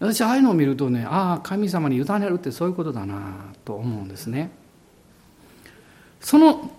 [0.01, 4.51] 私ああいうのを見るとねああ神様に委ねるってそういうことだなと思うんですね
[6.21, 6.71] その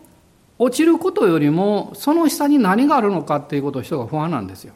[0.59, 4.73] 落ちることよりもその下に何があるのかっていうことを人が不安なんですよ。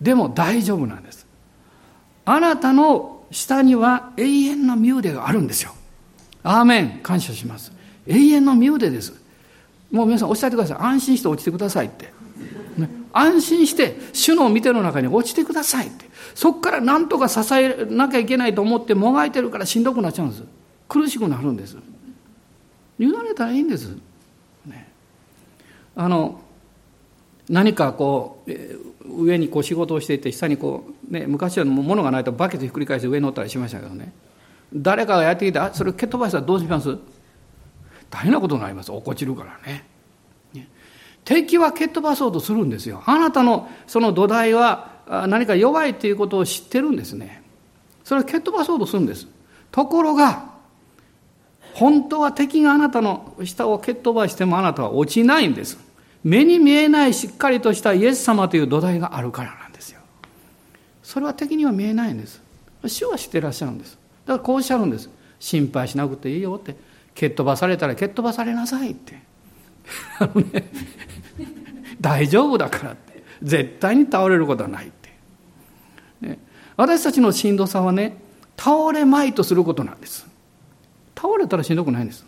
[0.00, 1.26] でも大丈夫なんです。
[2.24, 5.72] あなたの下には永遠の身腕があるんですよ。
[6.42, 7.00] アーメン。
[7.02, 7.72] 感謝します。
[8.06, 9.14] 永遠の身腕です。
[9.92, 10.78] もう皆さんおっしゃってください。
[10.80, 12.12] 安心して落ちてくださいって。
[12.76, 16.06] ね、安心して主の見ての中に落ちてくださいって。
[16.34, 20.42] そこから何とか支えなきゃいけないと思ってもがいてるからしんどくなっちゃうんです。
[20.88, 21.76] 苦しくなるんです。
[22.98, 23.96] 委ねたらいいんです、
[25.94, 26.40] あの
[27.48, 34.12] 何かこう上にこう仕事をしていて下にこう、ね、昔は物がないとバケツひっくり返して上に乗ったりしましたけどね
[34.72, 36.96] 誰かがやってきてあそれ蹴っ飛ばしたらどうします？
[38.10, 39.86] 大変なことになります落っこちるからね
[41.24, 43.00] 敵は蹴っ飛ばそうとするんですよ。
[43.06, 47.44] あなたのその土台は何か弱いということを知ってるんですね。
[48.02, 49.28] それを蹴っ飛ばそうとするんです。
[49.70, 50.51] ところが、
[51.74, 55.78] 本当は敵があなたの下を蹴っ飛ばしてもあなたは落ちないんです。
[56.24, 60.00] 目に見えないしっかりとしたイエス様という土台があるからなんですよ。
[61.02, 62.40] それは敵には見えないんです。
[62.86, 63.98] 主は知ってらっしゃるんです。
[64.26, 65.10] だからこうおっしゃるんです。
[65.40, 66.76] 心配しなくていいよって。
[67.14, 69.20] 蹴っ飛ばされたら蹴っ飛ばされなさいって。
[70.18, 70.70] あのね、
[72.00, 75.10] 大丈夫だからって絶対に倒れることはないって、
[76.20, 76.38] ね、
[76.76, 78.16] 私たちのしんどさはね、
[78.56, 80.26] 倒れまいとすることなんです。
[81.22, 82.26] 倒れたらしんどくないんです。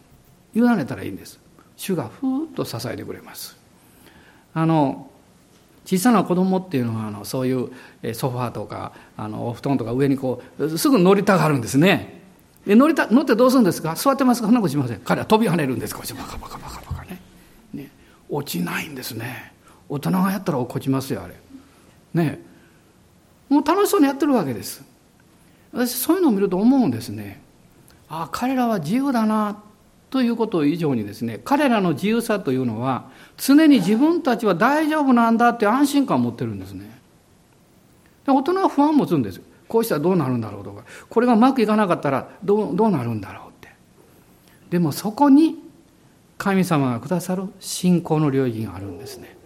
[0.54, 1.40] 委ねたらいいんです。
[1.76, 3.56] 主がふーっと支えてくれます。
[4.54, 5.10] あの、
[5.84, 7.70] 小さな子供っていうのはあのそういう
[8.14, 12.22] ソファーとかあのお布団とか上にこうすぐ乗りたがるんですね。
[12.64, 13.94] で乗りた乗ってどうするんですか？
[13.94, 14.46] 座ってますか？
[14.46, 15.00] そんなことしません。
[15.00, 15.94] 彼は飛び跳ねるんです。
[15.94, 17.20] こっちバカバカバカバカね。
[17.74, 17.90] ね。
[18.30, 19.52] 落ちないんですね。
[19.90, 21.34] 大人がやったら落っこちますよあれ。
[22.14, 22.40] ね。
[23.50, 24.82] もう楽しそうにやってるわけです。
[25.72, 27.42] 私そういうのを見ると思うんですね。
[28.22, 29.62] あ彼らは自由だな
[30.10, 37.00] ということ以上にですね彼らの自由さというのは常に自分たちは大丈夫なんだって安心感を持ってるんですね。
[38.24, 39.40] で大人は不安を持つんです。
[39.66, 40.84] こうしたらどうなるんだろうとか。
[41.08, 43.74] これがうまくいかなかったらどうどうなるんだろうって。
[44.70, 45.58] でもそこに
[46.38, 49.36] 神様がくださる信仰の領域があるんですね。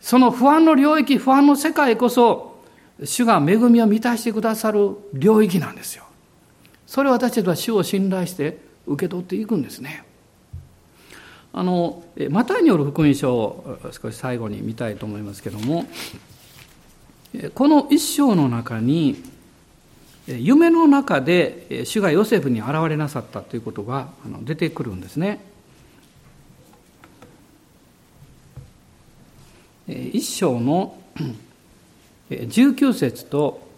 [0.00, 2.60] その不安の領域不安の世界こそ
[3.02, 6.04] 主が恵みを満たしてくださる領域なんですよ。
[6.90, 10.02] それを私たちは主を信頼して受け取っていくんですね
[11.52, 15.84] あのマタイによる福音書を少し最後に見たいと思いますけども
[17.54, 19.22] この一章の中に
[20.26, 24.08] 夢の中で主がヨセフに現れなさったということが
[24.42, 25.40] 出てくるんですね。
[29.86, 30.96] 一章の
[32.30, 33.68] 19節と、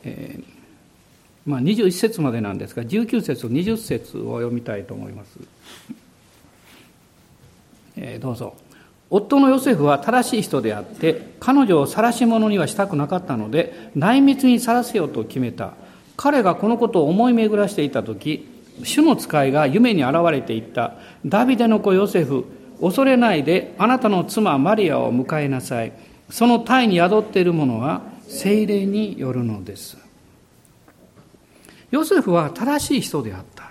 [1.47, 5.39] まあ、21節までなんですが19節と20節を読みたいと思います。
[8.21, 8.55] どうぞ。
[9.11, 15.75] 夫のヨセフは正しい人であって彼女を晒し者にはしたくなかったので内密に晒せようと決めた
[16.17, 18.49] 彼がこのことを思い巡らしていた時
[18.85, 20.95] 主の使いが夢に現れていった
[21.27, 22.47] ダビデの子ヨセフ
[22.81, 25.93] 恐れないであなたの妻マリアを迎えなさい
[26.31, 29.99] その体に宿っているものは精霊によるのです
[31.93, 33.71] ヨセフは正しい人であった、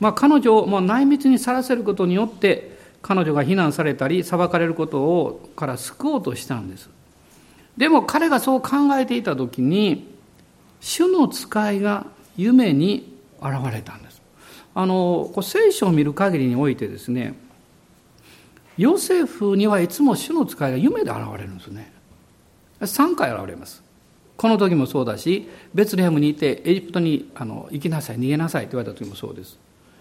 [0.00, 6.90] まあ、彼女をもう内密にさらせることによって彼女が非難されたり裁かれることをから救おうとしたんです。
[7.76, 10.12] でも彼がそう考えていた時に
[10.80, 12.06] 主の使いが
[12.36, 14.20] 夢に現れたんです。
[14.74, 17.34] あのこう聖書を見る限りにおいてですね
[18.78, 21.92] ヨセフにはいつも主の使いが夢で現れるんですね。
[22.80, 23.81] 3回現れます。
[24.36, 29.58] この時もそうだしベツレヘムにいてエジプトにあの行きなさい逃げなさいと言われた時もそうです。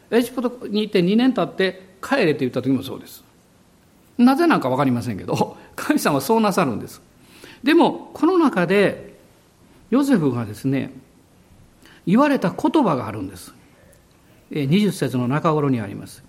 [0.10, 3.24] エジプトにいて2年経って帰れと言った時もそうです。
[4.18, 7.02] なぜなんか分かりませんけど 神様はそうなさるんです。
[7.64, 9.18] でもこの中で
[9.90, 10.92] ヨセフがですね
[12.06, 13.54] 言われた言葉があるんです。
[14.52, 16.24] 20節の中頃にあります。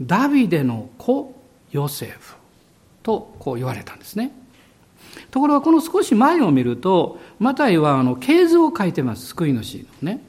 [0.00, 1.34] ダビデの子
[1.72, 2.36] ヨセフ
[3.02, 4.32] とこう言われたんですね。
[5.34, 9.26] ところがこの少し前を見るとマタイはあの系図を書いてます。
[9.26, 10.20] 救い主のね。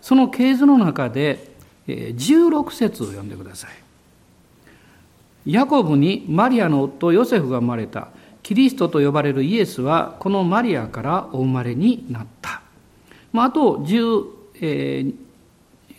[0.00, 1.50] その系図の中で
[1.86, 5.52] 16節を読んでください。
[5.52, 8.08] ヤコブにマリアの夫ヨセフが生まれた。
[8.42, 12.62] キリストと呼ばれるイエスはこのマリアからお生まれになった。
[13.34, 14.24] まあ、あと17、
[14.62, 15.04] え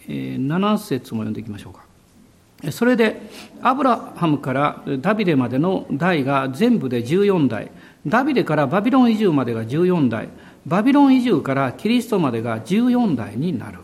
[0.08, 1.86] ー、節も読んでいきましょうか。
[2.72, 3.22] それで
[3.62, 7.70] アブラハムからダビデまでの代が全部で14代。
[8.06, 10.30] ダビデからバビロン移住までが14代。
[10.66, 13.80] バビロン移住からキリストまでが14代になる。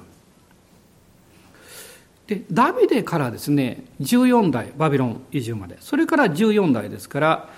[2.28, 5.78] でダビデからですね14代バビロン移住まで。
[5.80, 7.50] それから14代ですから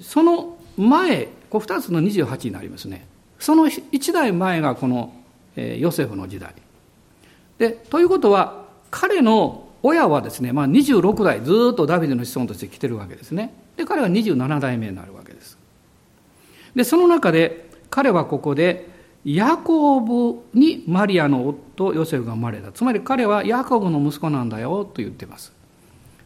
[0.00, 3.06] その前こう2つの28になりますね。
[3.38, 5.12] その1代前がこの
[5.56, 6.54] ヨセフの時代。
[7.58, 13.54] でということは彼の親はですね、まあ、26代ずっとダビデの子孫として来てるわけですね。
[13.76, 15.14] で彼は27代目になる
[16.76, 18.88] でその中で彼はここで
[19.24, 22.70] ヤコブにマリアの夫ヨセフが生まれた。
[22.70, 25.52] つまり彼はヤコブの息子なんだよと言ってます。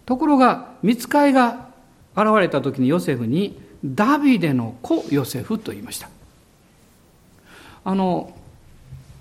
[0.05, 1.69] ところが見つかいが
[2.15, 6.11] 現れた時にヨセフにダビデの子ヨセフと言いました。
[7.85, 8.35] あの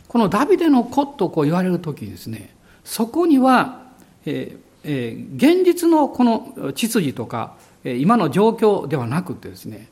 [0.10, 2.54] このダビデの子とこう言われる時にですね
[2.84, 3.84] そこには、
[4.26, 9.88] えーえー、現実のこの秩序とかえ今の状況ではなくてですね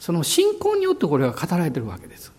[0.00, 2.32] その信仰によってこれが語られているわけです。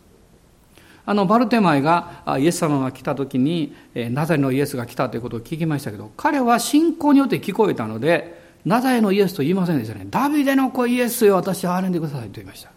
[1.05, 10.05] あのバルテマイがイエス様が来た時にナザレのイエスが来たということを聞きましたけど彼は信仰によって聞こえたのでナザレのイエスと言いませんでしたね。
[10.09, 12.71] ダビデの子イエスよ私は憐れんでくださいと言いました。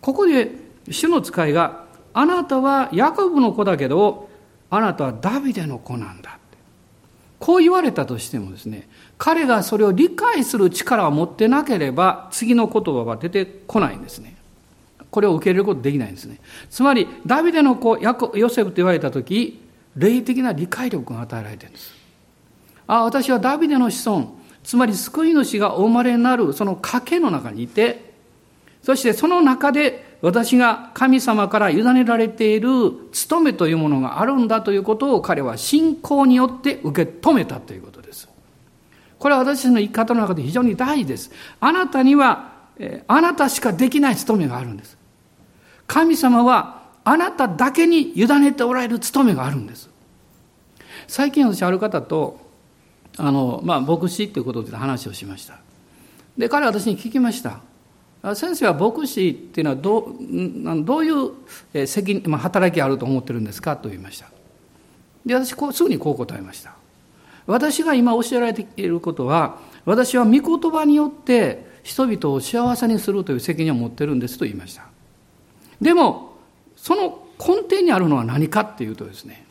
[0.00, 0.50] ここで
[0.90, 4.28] 主の使いがあなたはヤコブの子だけど
[4.68, 6.38] あなたはダビデの子なんだ
[7.38, 8.88] こう言われたとしてもですね
[9.24, 14.34] 彼がそれを理解する力を持ってなければ次の言葉は出てこないんですね
[15.12, 16.40] これを受け入れることできないんですね。
[16.70, 19.60] つまり、ダビデの子、ヨセフと言われたとき、
[19.94, 21.92] 霊的な理解力が与えられてるんです。
[22.86, 28.14] あ、私はダビデの子孫、つまり救い主がお生まれになるその賭けの中にいて、
[28.82, 32.70] そしてその中で私が神様から委ねられている
[33.12, 38.31] 務めというものがあるんだということを彼は信仰によって受け止めたということです。
[39.22, 41.30] これは私の生き方の中で非常に大事です。
[41.60, 42.54] あなたには、
[43.06, 44.98] あなたしかできない務めがあるんです。
[45.86, 49.88] 神様はあなただけに委ねておられる務めがあるんです。
[51.06, 52.40] 最近私ある方と
[53.16, 55.60] あの、まあ、牧師ということで話をしました。
[56.36, 57.60] で、彼は私に聞きました。
[58.34, 64.26] 先生は牧師っていうのはどうどういう責任、まあ、働きがあると思ってるんですかと言いました。
[65.24, 66.81] で、私こう、すぐにこう答えました。
[67.46, 74.84] 私が今教えられていることは、私は御言葉によって人々を幸せにするという責任を持ってるんですと言いました。
[75.80, 76.36] でも、
[76.76, 79.44] その根底にあるのは何かっていうとですね、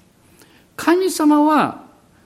[0.75, 1.83] 神様は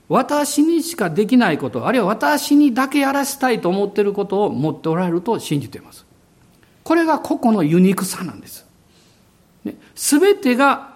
[0.08, 6.06] 私にしかできないこと、あるいは私にだけやらせたいと思っていることを持っておられると信じています。
[6.84, 8.66] これが個々のユニークさなんです。
[9.96, 10.94] す、べ、てが、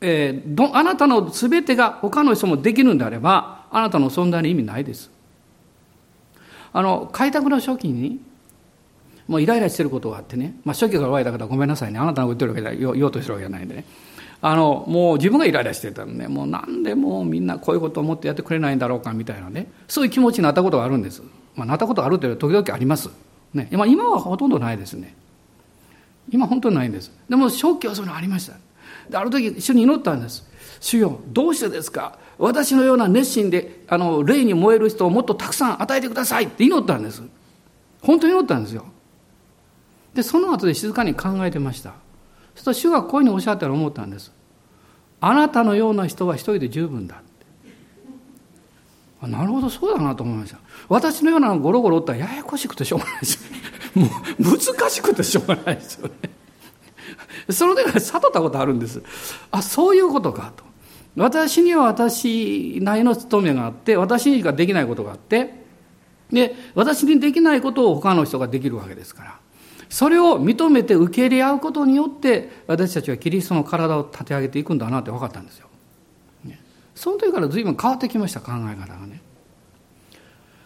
[0.00, 5.10] えー、ど、あなたのすべてが他の人もできるんであれば、あなたの存在に意味ないです。
[6.72, 8.20] あの、開拓の初期に、
[9.26, 13.84] もうイライラしてることがあってね、まあ、初期から言われた方はごめんなさいね、あなたが言ってるわけでは、言おうとしてるわけじゃないんでね。
[14.42, 21.22] あの、もう自分がイライラしてたのね、もうなんでもうみんなこういうことを思ってやってくれないんだろうかみたいなね、そういう気持ちになったことがあるんです。
[21.54, 23.08] まあ、なったことがあるという時々あります。
[23.54, 25.14] ね、まあ、今はほとんどないですね。
[26.30, 27.12] 今本当にないんです。
[27.28, 28.54] でも初期はそういうのありました。
[29.08, 30.48] である時一緒に祈ったんです。
[30.82, 32.18] 主よ、どうしてですか？
[32.38, 37.22] 私のような熱心で、あの、霊に燃える人をもっとたくさん与えてくださいって祈ったんです。
[38.02, 38.84] 本当に祈ったんですよ。
[40.12, 41.90] で、その後で静かに考えてました。
[41.90, 41.94] そう
[42.56, 44.32] すると主がこういうふうにおっしゃったら思ったんです。
[45.20, 47.22] あなたのような人は一人で十分だ。
[49.22, 50.58] なるほど、そうだなと思いました。
[50.88, 53.38] 私のようなゴロゴロったらややこしくてしょうがないです
[53.94, 54.08] もう
[54.42, 56.14] 難しくてしょうがないですよね。
[57.50, 59.00] その時は悟ったことあるんです。
[59.52, 60.64] あ、そういうことかと。
[61.16, 65.62] 私には私なりの務めがあって、私にしかできないことがあって、
[66.30, 69.38] で、私にできないことを他の人ができるわけですから。
[69.90, 75.68] それを認めて受け入れ合うことによって、私たちはキリストの体を立て上げていくんだなって分かったんですよ。
[76.94, 79.20] その時から随分変わってきました、考え方がね。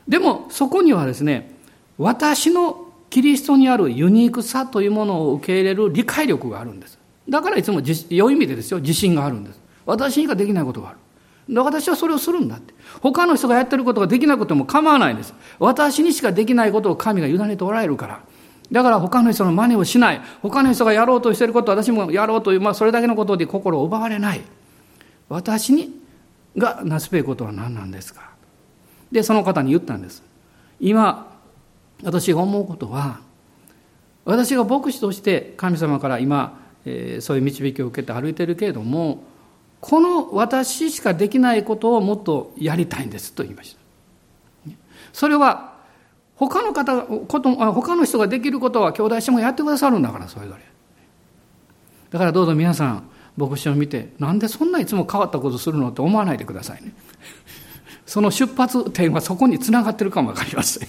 [0.07, 1.57] でも、そこにはですね、
[1.99, 6.99] 私のキリストにあるユニークさというものを受け入れる理解力があるんです。
[7.29, 7.81] だからいつも
[8.11, 9.66] 良い意味でですよ、自信があるんです。
[9.87, 10.99] 私にしかできないことがある。
[11.63, 12.75] 私はそれをするんだって。
[13.01, 15.33] 他の人がやってることができなくても構わないんです。
[15.59, 18.21] 私にしかできないことを神が委ねておられるから。
[18.73, 20.21] だから他の人の真似をしない。
[20.43, 24.41] 他の人がやろうとしていることを私もやろうという、まあそれだけのことで心を奪われない。
[25.29, 26.01] 私に
[26.57, 28.31] がなすべきことは何なんですか
[29.13, 30.23] で、その方に言ったんです。
[30.81, 31.33] 今、
[32.03, 33.21] 私が思うことは、
[34.25, 39.23] 私が牧師として神様から今、えー、そういう導きを受けて歩いているけれども、
[39.87, 44.73] この私しかできないことをもっとやりたいんですと言いました。
[45.13, 45.75] それは
[46.35, 50.63] 他の方こと他の人ができることは兄弟してもやってくださるんだからそれぞれ。
[52.11, 56.93] だからどうぞ皆さん牧師を見てなんでそんないつも変わったことするのって思わないでくださいね。
[58.07, 60.89] その出発点はそこにつながってるかも分かりません。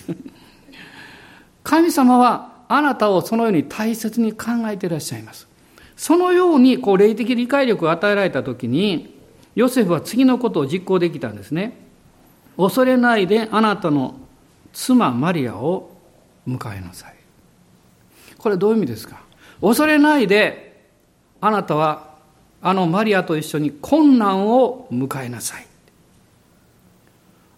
[1.64, 5.47] 神様はあなたをそのように大切に考えていらっしゃいます。
[5.98, 9.20] そのようにこう霊的理解力を与えられた時に
[9.56, 11.78] ヨセフは次のことを実行できたんですね
[12.56, 14.16] 恐れないであなたの
[14.72, 15.92] 妻マリアを
[16.48, 17.16] 迎えなさい。
[18.38, 19.22] これどういう意味ですか？
[19.60, 20.86] 恐れないで、
[21.42, 22.16] あなたは
[22.62, 25.66] あのマリアと一緒に困難を迎えなさい。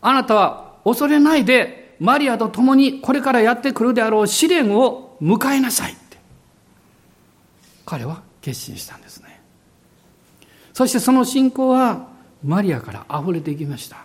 [0.02, 6.18] あなたは恐れないで、マリアと共にこれからやってくるであろう試練を迎えなさいって。
[7.86, 9.42] 彼は決心したんですね。
[10.74, 12.08] そしてその信仰は
[12.44, 13.98] マリアから溢れていきました。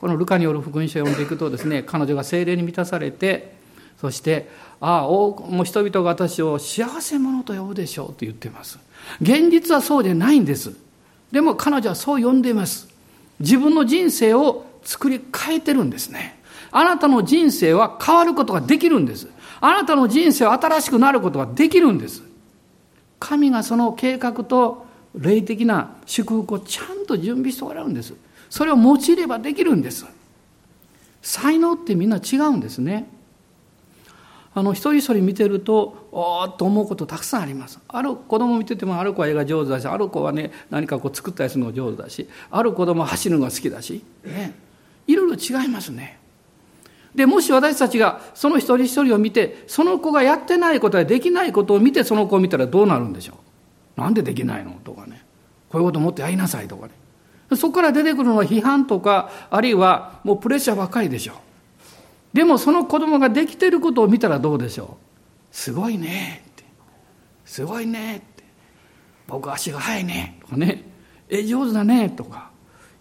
[0.00, 3.54] このルカによる福音書を読んでいくとですね彼女が精霊に満たされて
[4.00, 4.48] そして
[4.80, 8.78] ああもう人々が私を幸せ者と呼ぶでしょうと言っています。
[9.20, 10.72] 現実はそうでないんです。
[11.32, 12.88] でも彼女はそう呼んでいます。
[13.40, 16.40] 自分の人生を作り変えてるんですね。
[16.70, 19.28] あなたの人生は変わることができるんです。
[19.60, 22.22] あなたの人生は新しくなることができるんです。
[23.20, 28.14] 神がその計画と霊的な祝福をちゃんと準備しておられるんです。
[28.48, 30.06] それを用いればできるんです。
[31.22, 33.08] 才能ってみんな違うんですね。
[34.52, 37.78] あの一人一人見てるとおーっと思うことたくさんあります。
[37.86, 44.54] ある子供見ててもある子は絵が上手だしある子はね何かこう作ったりするのが上手だしある子供は走るのが好きだし、ね、
[45.06, 46.19] いろいろ違いますね。
[47.14, 53.34] でもし私たちがその一人一人を見てその子がやってないことやできないことを見てその子を見たらどうなるんでしょ
[53.96, 54.00] う？
[54.00, 54.72] なんでできないの？
[54.84, 55.24] とかね。
[55.68, 56.92] こういうこともっとやりなさいとかね。
[57.56, 61.36] そこから出てくるのは批判とかあるいはもうプレッシャーばっかりでしょう。
[62.32, 64.96] でもその子供ができてることを見たらどうでしょ
[65.52, 65.54] う？
[65.54, 66.44] すごいね。
[66.48, 66.64] って
[67.44, 68.44] すごいねって。
[69.26, 70.38] 僕足が速いね。
[70.42, 70.84] とかね。
[71.28, 72.08] え上手だね。
[72.10, 72.50] とか。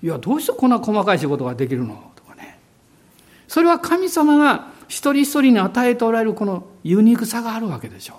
[0.01, 2.08] いやどうしてこんな細かい仕事ができるの？
[3.49, 8.17] それは神様が一人一人に与えておられるこのユニークさがあるわけでしょう。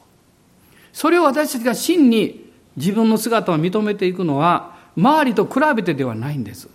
[0.92, 6.68] それを私たちが真に自分の姿を認めていくのは周りと比べてではないんです。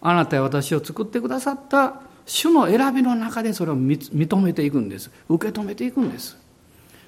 [0.00, 5.10] あなたや私を作ってくださった主の選びの中でそれを認めていくんです。
[5.28, 6.38] 受け止めていくんです。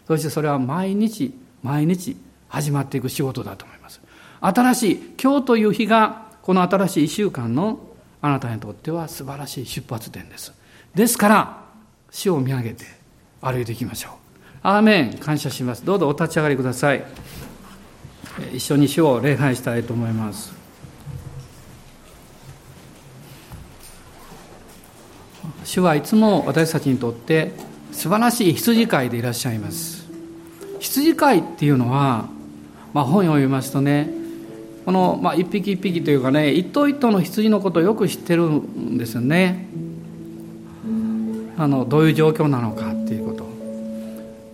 [0.06, 1.32] そしてそれは毎日
[1.62, 2.14] 毎日
[2.48, 4.02] 始まっていく仕事だと思います。
[4.42, 7.80] 新しい今日という日がこの新しい1週間の
[8.22, 10.54] あなたにとっては素晴らしい出発点です。
[10.94, 11.64] ですから
[12.10, 12.84] 死を見上げて
[13.40, 14.12] 歩いていきましょう。
[14.62, 15.18] アーメン。
[15.18, 15.84] 感謝します。
[15.84, 17.04] どうぞお立ち上がりください。
[18.52, 20.54] 一緒に主を礼拝したいと思います。
[25.64, 27.52] 主はいつも私たちにとって
[27.90, 30.06] 素晴らしい羊飼いでいらっしゃいます。
[30.78, 32.28] 羊飼いっていうのは、
[32.92, 34.21] まあ、本を読みますとね
[34.84, 39.66] この、まあ、一匹一匹というかね一頭一頭の羊のことをよく知ってるんですよね。
[41.56, 43.46] あのどういう状況なのかっていうこと。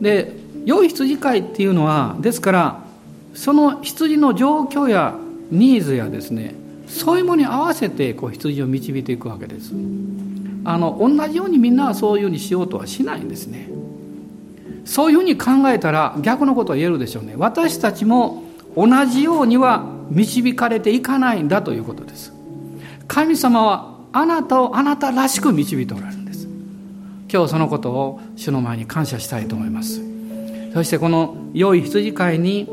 [0.01, 2.85] で良い羊飼いっていうのはですから
[3.35, 5.14] その羊の状況や
[5.51, 6.55] ニーズやですね
[6.87, 9.72] そういうものに合わせてこう羊を導いていくわけです。
[10.64, 13.70] あの同じようにみんなはそういうふうにしようとはしないんですね。
[14.85, 17.35] そういうふうに考えたら逆のことは言えるでしょうね。
[17.37, 18.43] 私たちも
[18.76, 22.33] 同じようには導かれていかないんだということです。
[23.07, 26.49] 神様はあなたをあなたらしく導いておられるんです。
[27.33, 30.03] 今日そのことを主の前に感謝したいと思います。
[30.73, 32.69] そしてこの良い羊飼いに、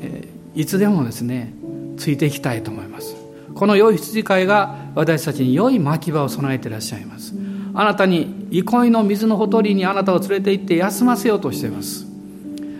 [0.00, 1.52] えいつでもですね
[1.96, 3.16] ついていきたいと思います。
[3.54, 7.34] この良い羊飼いが私たちに良い牧場を備えていらっしゃいます。
[7.74, 12.06] あなたに憩いの水のほとりにあなたを連れて行って休ませようとしています。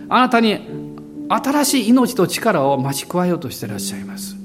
[0.08, 0.83] あなたに
[1.28, 4.36] 新しい命と力を増し加えようとしていらっしゃいます。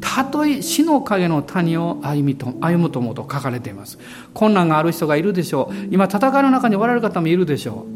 [0.00, 3.98] たとえ死の影の谷を歩みと歩むと思うと書かれています。
[4.34, 5.74] 困難がある人がいるでしょう。
[5.90, 7.86] 今戦いの中におられる方もいるでしょ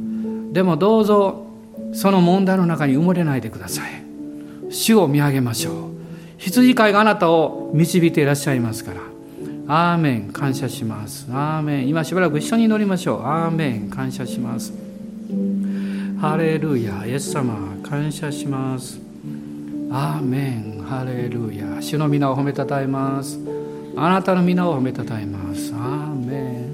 [0.50, 0.54] う。
[0.54, 1.46] でもどうぞ
[1.92, 4.02] その問題の中に埋もれないでください。
[4.70, 5.74] 主を見上げましょう。
[6.38, 9.00] 羊飼いがあなたを導いていらっしゃいますから。
[9.68, 10.30] アーメン。
[10.32, 11.26] 感謝します。
[11.30, 11.88] アーメン。
[11.88, 13.26] 今しばらく一緒に祈りましょう。
[13.26, 13.90] アーメン。
[13.90, 14.72] 感謝します。
[16.20, 17.04] ハレルヤ。
[17.06, 17.75] イエス様。
[17.88, 19.00] 感謝します。
[19.92, 20.82] アーメン。
[20.82, 21.80] ハレルヤ。
[21.80, 23.38] 主の皆を褒めたたえます。
[23.96, 25.72] あなたの皆を褒めたたえます。
[25.72, 26.66] アーメン。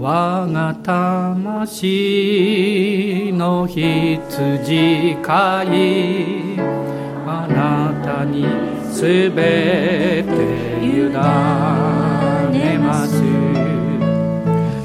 [0.00, 1.82] 我が魂
[3.32, 6.60] の羊飼い。
[7.26, 8.46] あなたに
[8.92, 10.30] すべて
[10.84, 11.10] 委
[12.52, 13.20] ねます。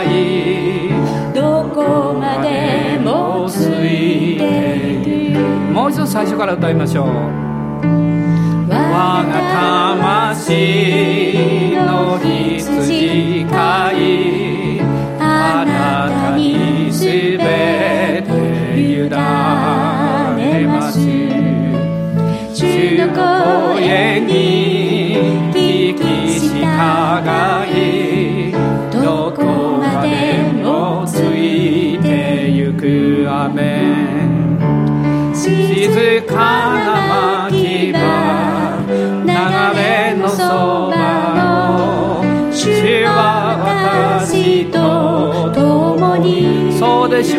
[0.04, 0.90] い
[1.34, 4.42] どこまでもついて
[5.30, 5.38] いく
[5.72, 7.06] もう一度最初から歌いましょう。
[8.68, 9.32] 我が
[10.36, 12.18] 魂の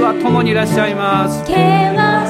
[0.07, 1.39] は共にいらっしゃいます。
[1.39, 1.57] 険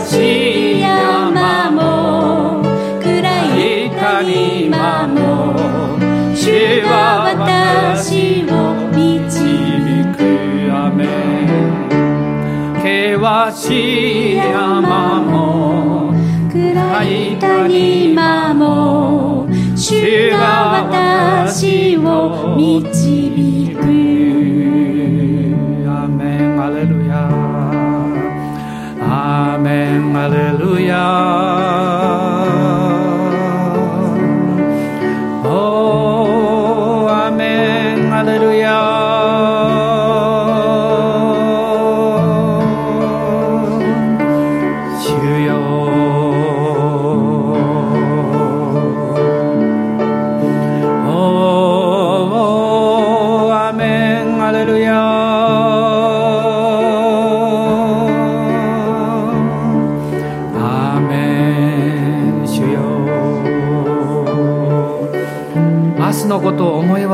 [0.04, 2.64] しい山も
[3.00, 3.14] 暗
[3.56, 5.54] い谷間も
[6.36, 10.20] 主は私を導く
[10.74, 11.06] 雨
[12.82, 13.22] 険
[13.56, 16.14] しい山も
[16.52, 22.97] 暗い谷間も主が私を導く
[30.76, 31.57] ン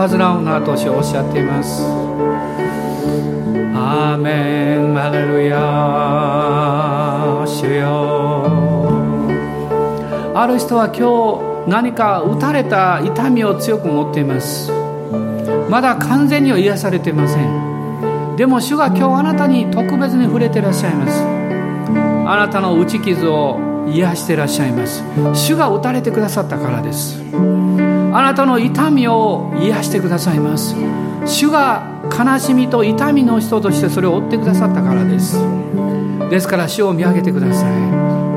[0.08, 1.84] 煩うなとおっしゃっています。
[3.76, 4.84] アーメン。
[5.04, 5.58] ハレルヤ
[7.46, 8.88] 主よ。
[10.34, 14.72] ある人は今日何か打たれた痛みを強く持っています。
[15.70, 18.38] まだ完全には癒されていません。
[18.38, 21.22] でも主が今日あなたに特別に触れていらっしゃいます。
[22.26, 23.60] あなたの打ち傷を
[23.92, 25.04] 癒していらっしゃいます。
[25.34, 27.22] 主が打たれてくださったからです。
[28.16, 30.76] あなたの痛みを癒してくださいます。
[31.26, 35.38] 主が悲しみと痛みの人としてそれを負ってくださったからです。
[36.30, 37.72] ですから主を見上げてください。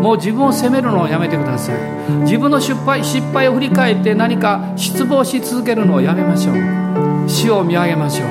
[0.03, 1.77] もう自分を責めるのをやめてください。
[2.23, 7.29] 自分の失敗失敗を振り返って何か失望し続けるのをやめましょう。
[7.29, 8.29] 主を見上げましょう。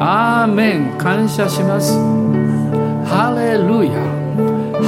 [0.00, 0.98] アーメン。
[0.98, 1.96] 感謝します。
[3.06, 4.00] ハレルヤ。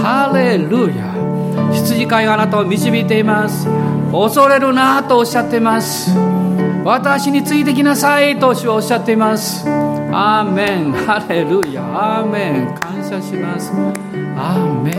[0.03, 1.72] ハレルヤ。
[1.72, 3.68] 羊飼いがあなたを導いています。
[4.11, 6.11] 恐れるなとおっしゃっています。
[6.85, 9.69] 私についてきなさいと主はおっしゃっています。
[10.11, 10.93] アーメン。
[10.93, 11.83] ハレルヤ。
[11.83, 12.75] アーメン。
[12.81, 13.73] 感謝します。
[14.37, 14.99] アーメン。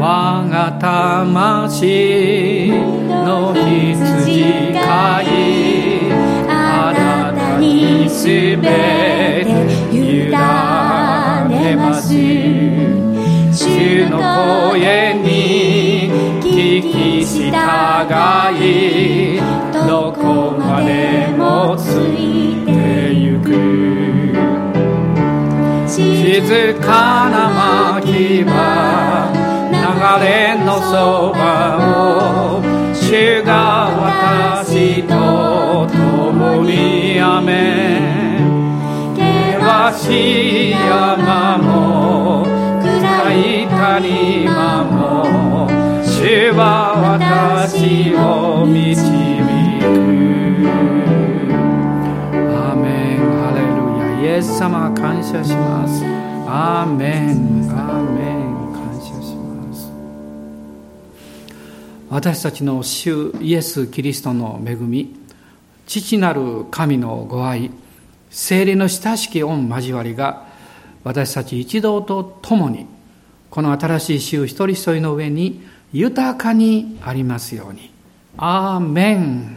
[0.00, 2.70] 我が魂
[3.08, 6.10] の羊飼い。
[6.48, 9.46] あなたにすべて
[9.92, 10.30] 委
[11.48, 12.08] ねます。
[13.52, 14.18] 主の
[14.72, 16.29] 声に
[16.60, 17.48] 聞き従
[18.52, 19.40] い
[19.88, 23.48] どこまでもついてゆく。
[25.88, 27.48] 静かな
[27.96, 28.50] 牧場
[29.72, 29.76] 流
[30.22, 31.40] れのそば
[32.58, 32.62] を
[32.94, 33.88] 主が
[34.68, 37.48] 私と共に雨
[39.16, 42.49] 険しい山も
[46.60, 49.08] は私を導く。
[52.52, 53.18] アーメン。
[53.40, 54.34] ハレルヤ。
[54.34, 56.04] イエス様感謝します。
[56.46, 57.66] アーメン。
[57.70, 59.90] アーメン感謝します。
[62.10, 65.16] 私たちの主イエス・キリストの恵み。
[65.86, 67.70] 父なる神のご愛。
[68.28, 70.44] 精霊の親しき御交わりが。
[71.04, 72.84] 私たち一同と共に
[73.48, 75.62] この新しい週一人一人の上に
[75.92, 77.90] 豊かにありますように。
[78.36, 79.56] アーメン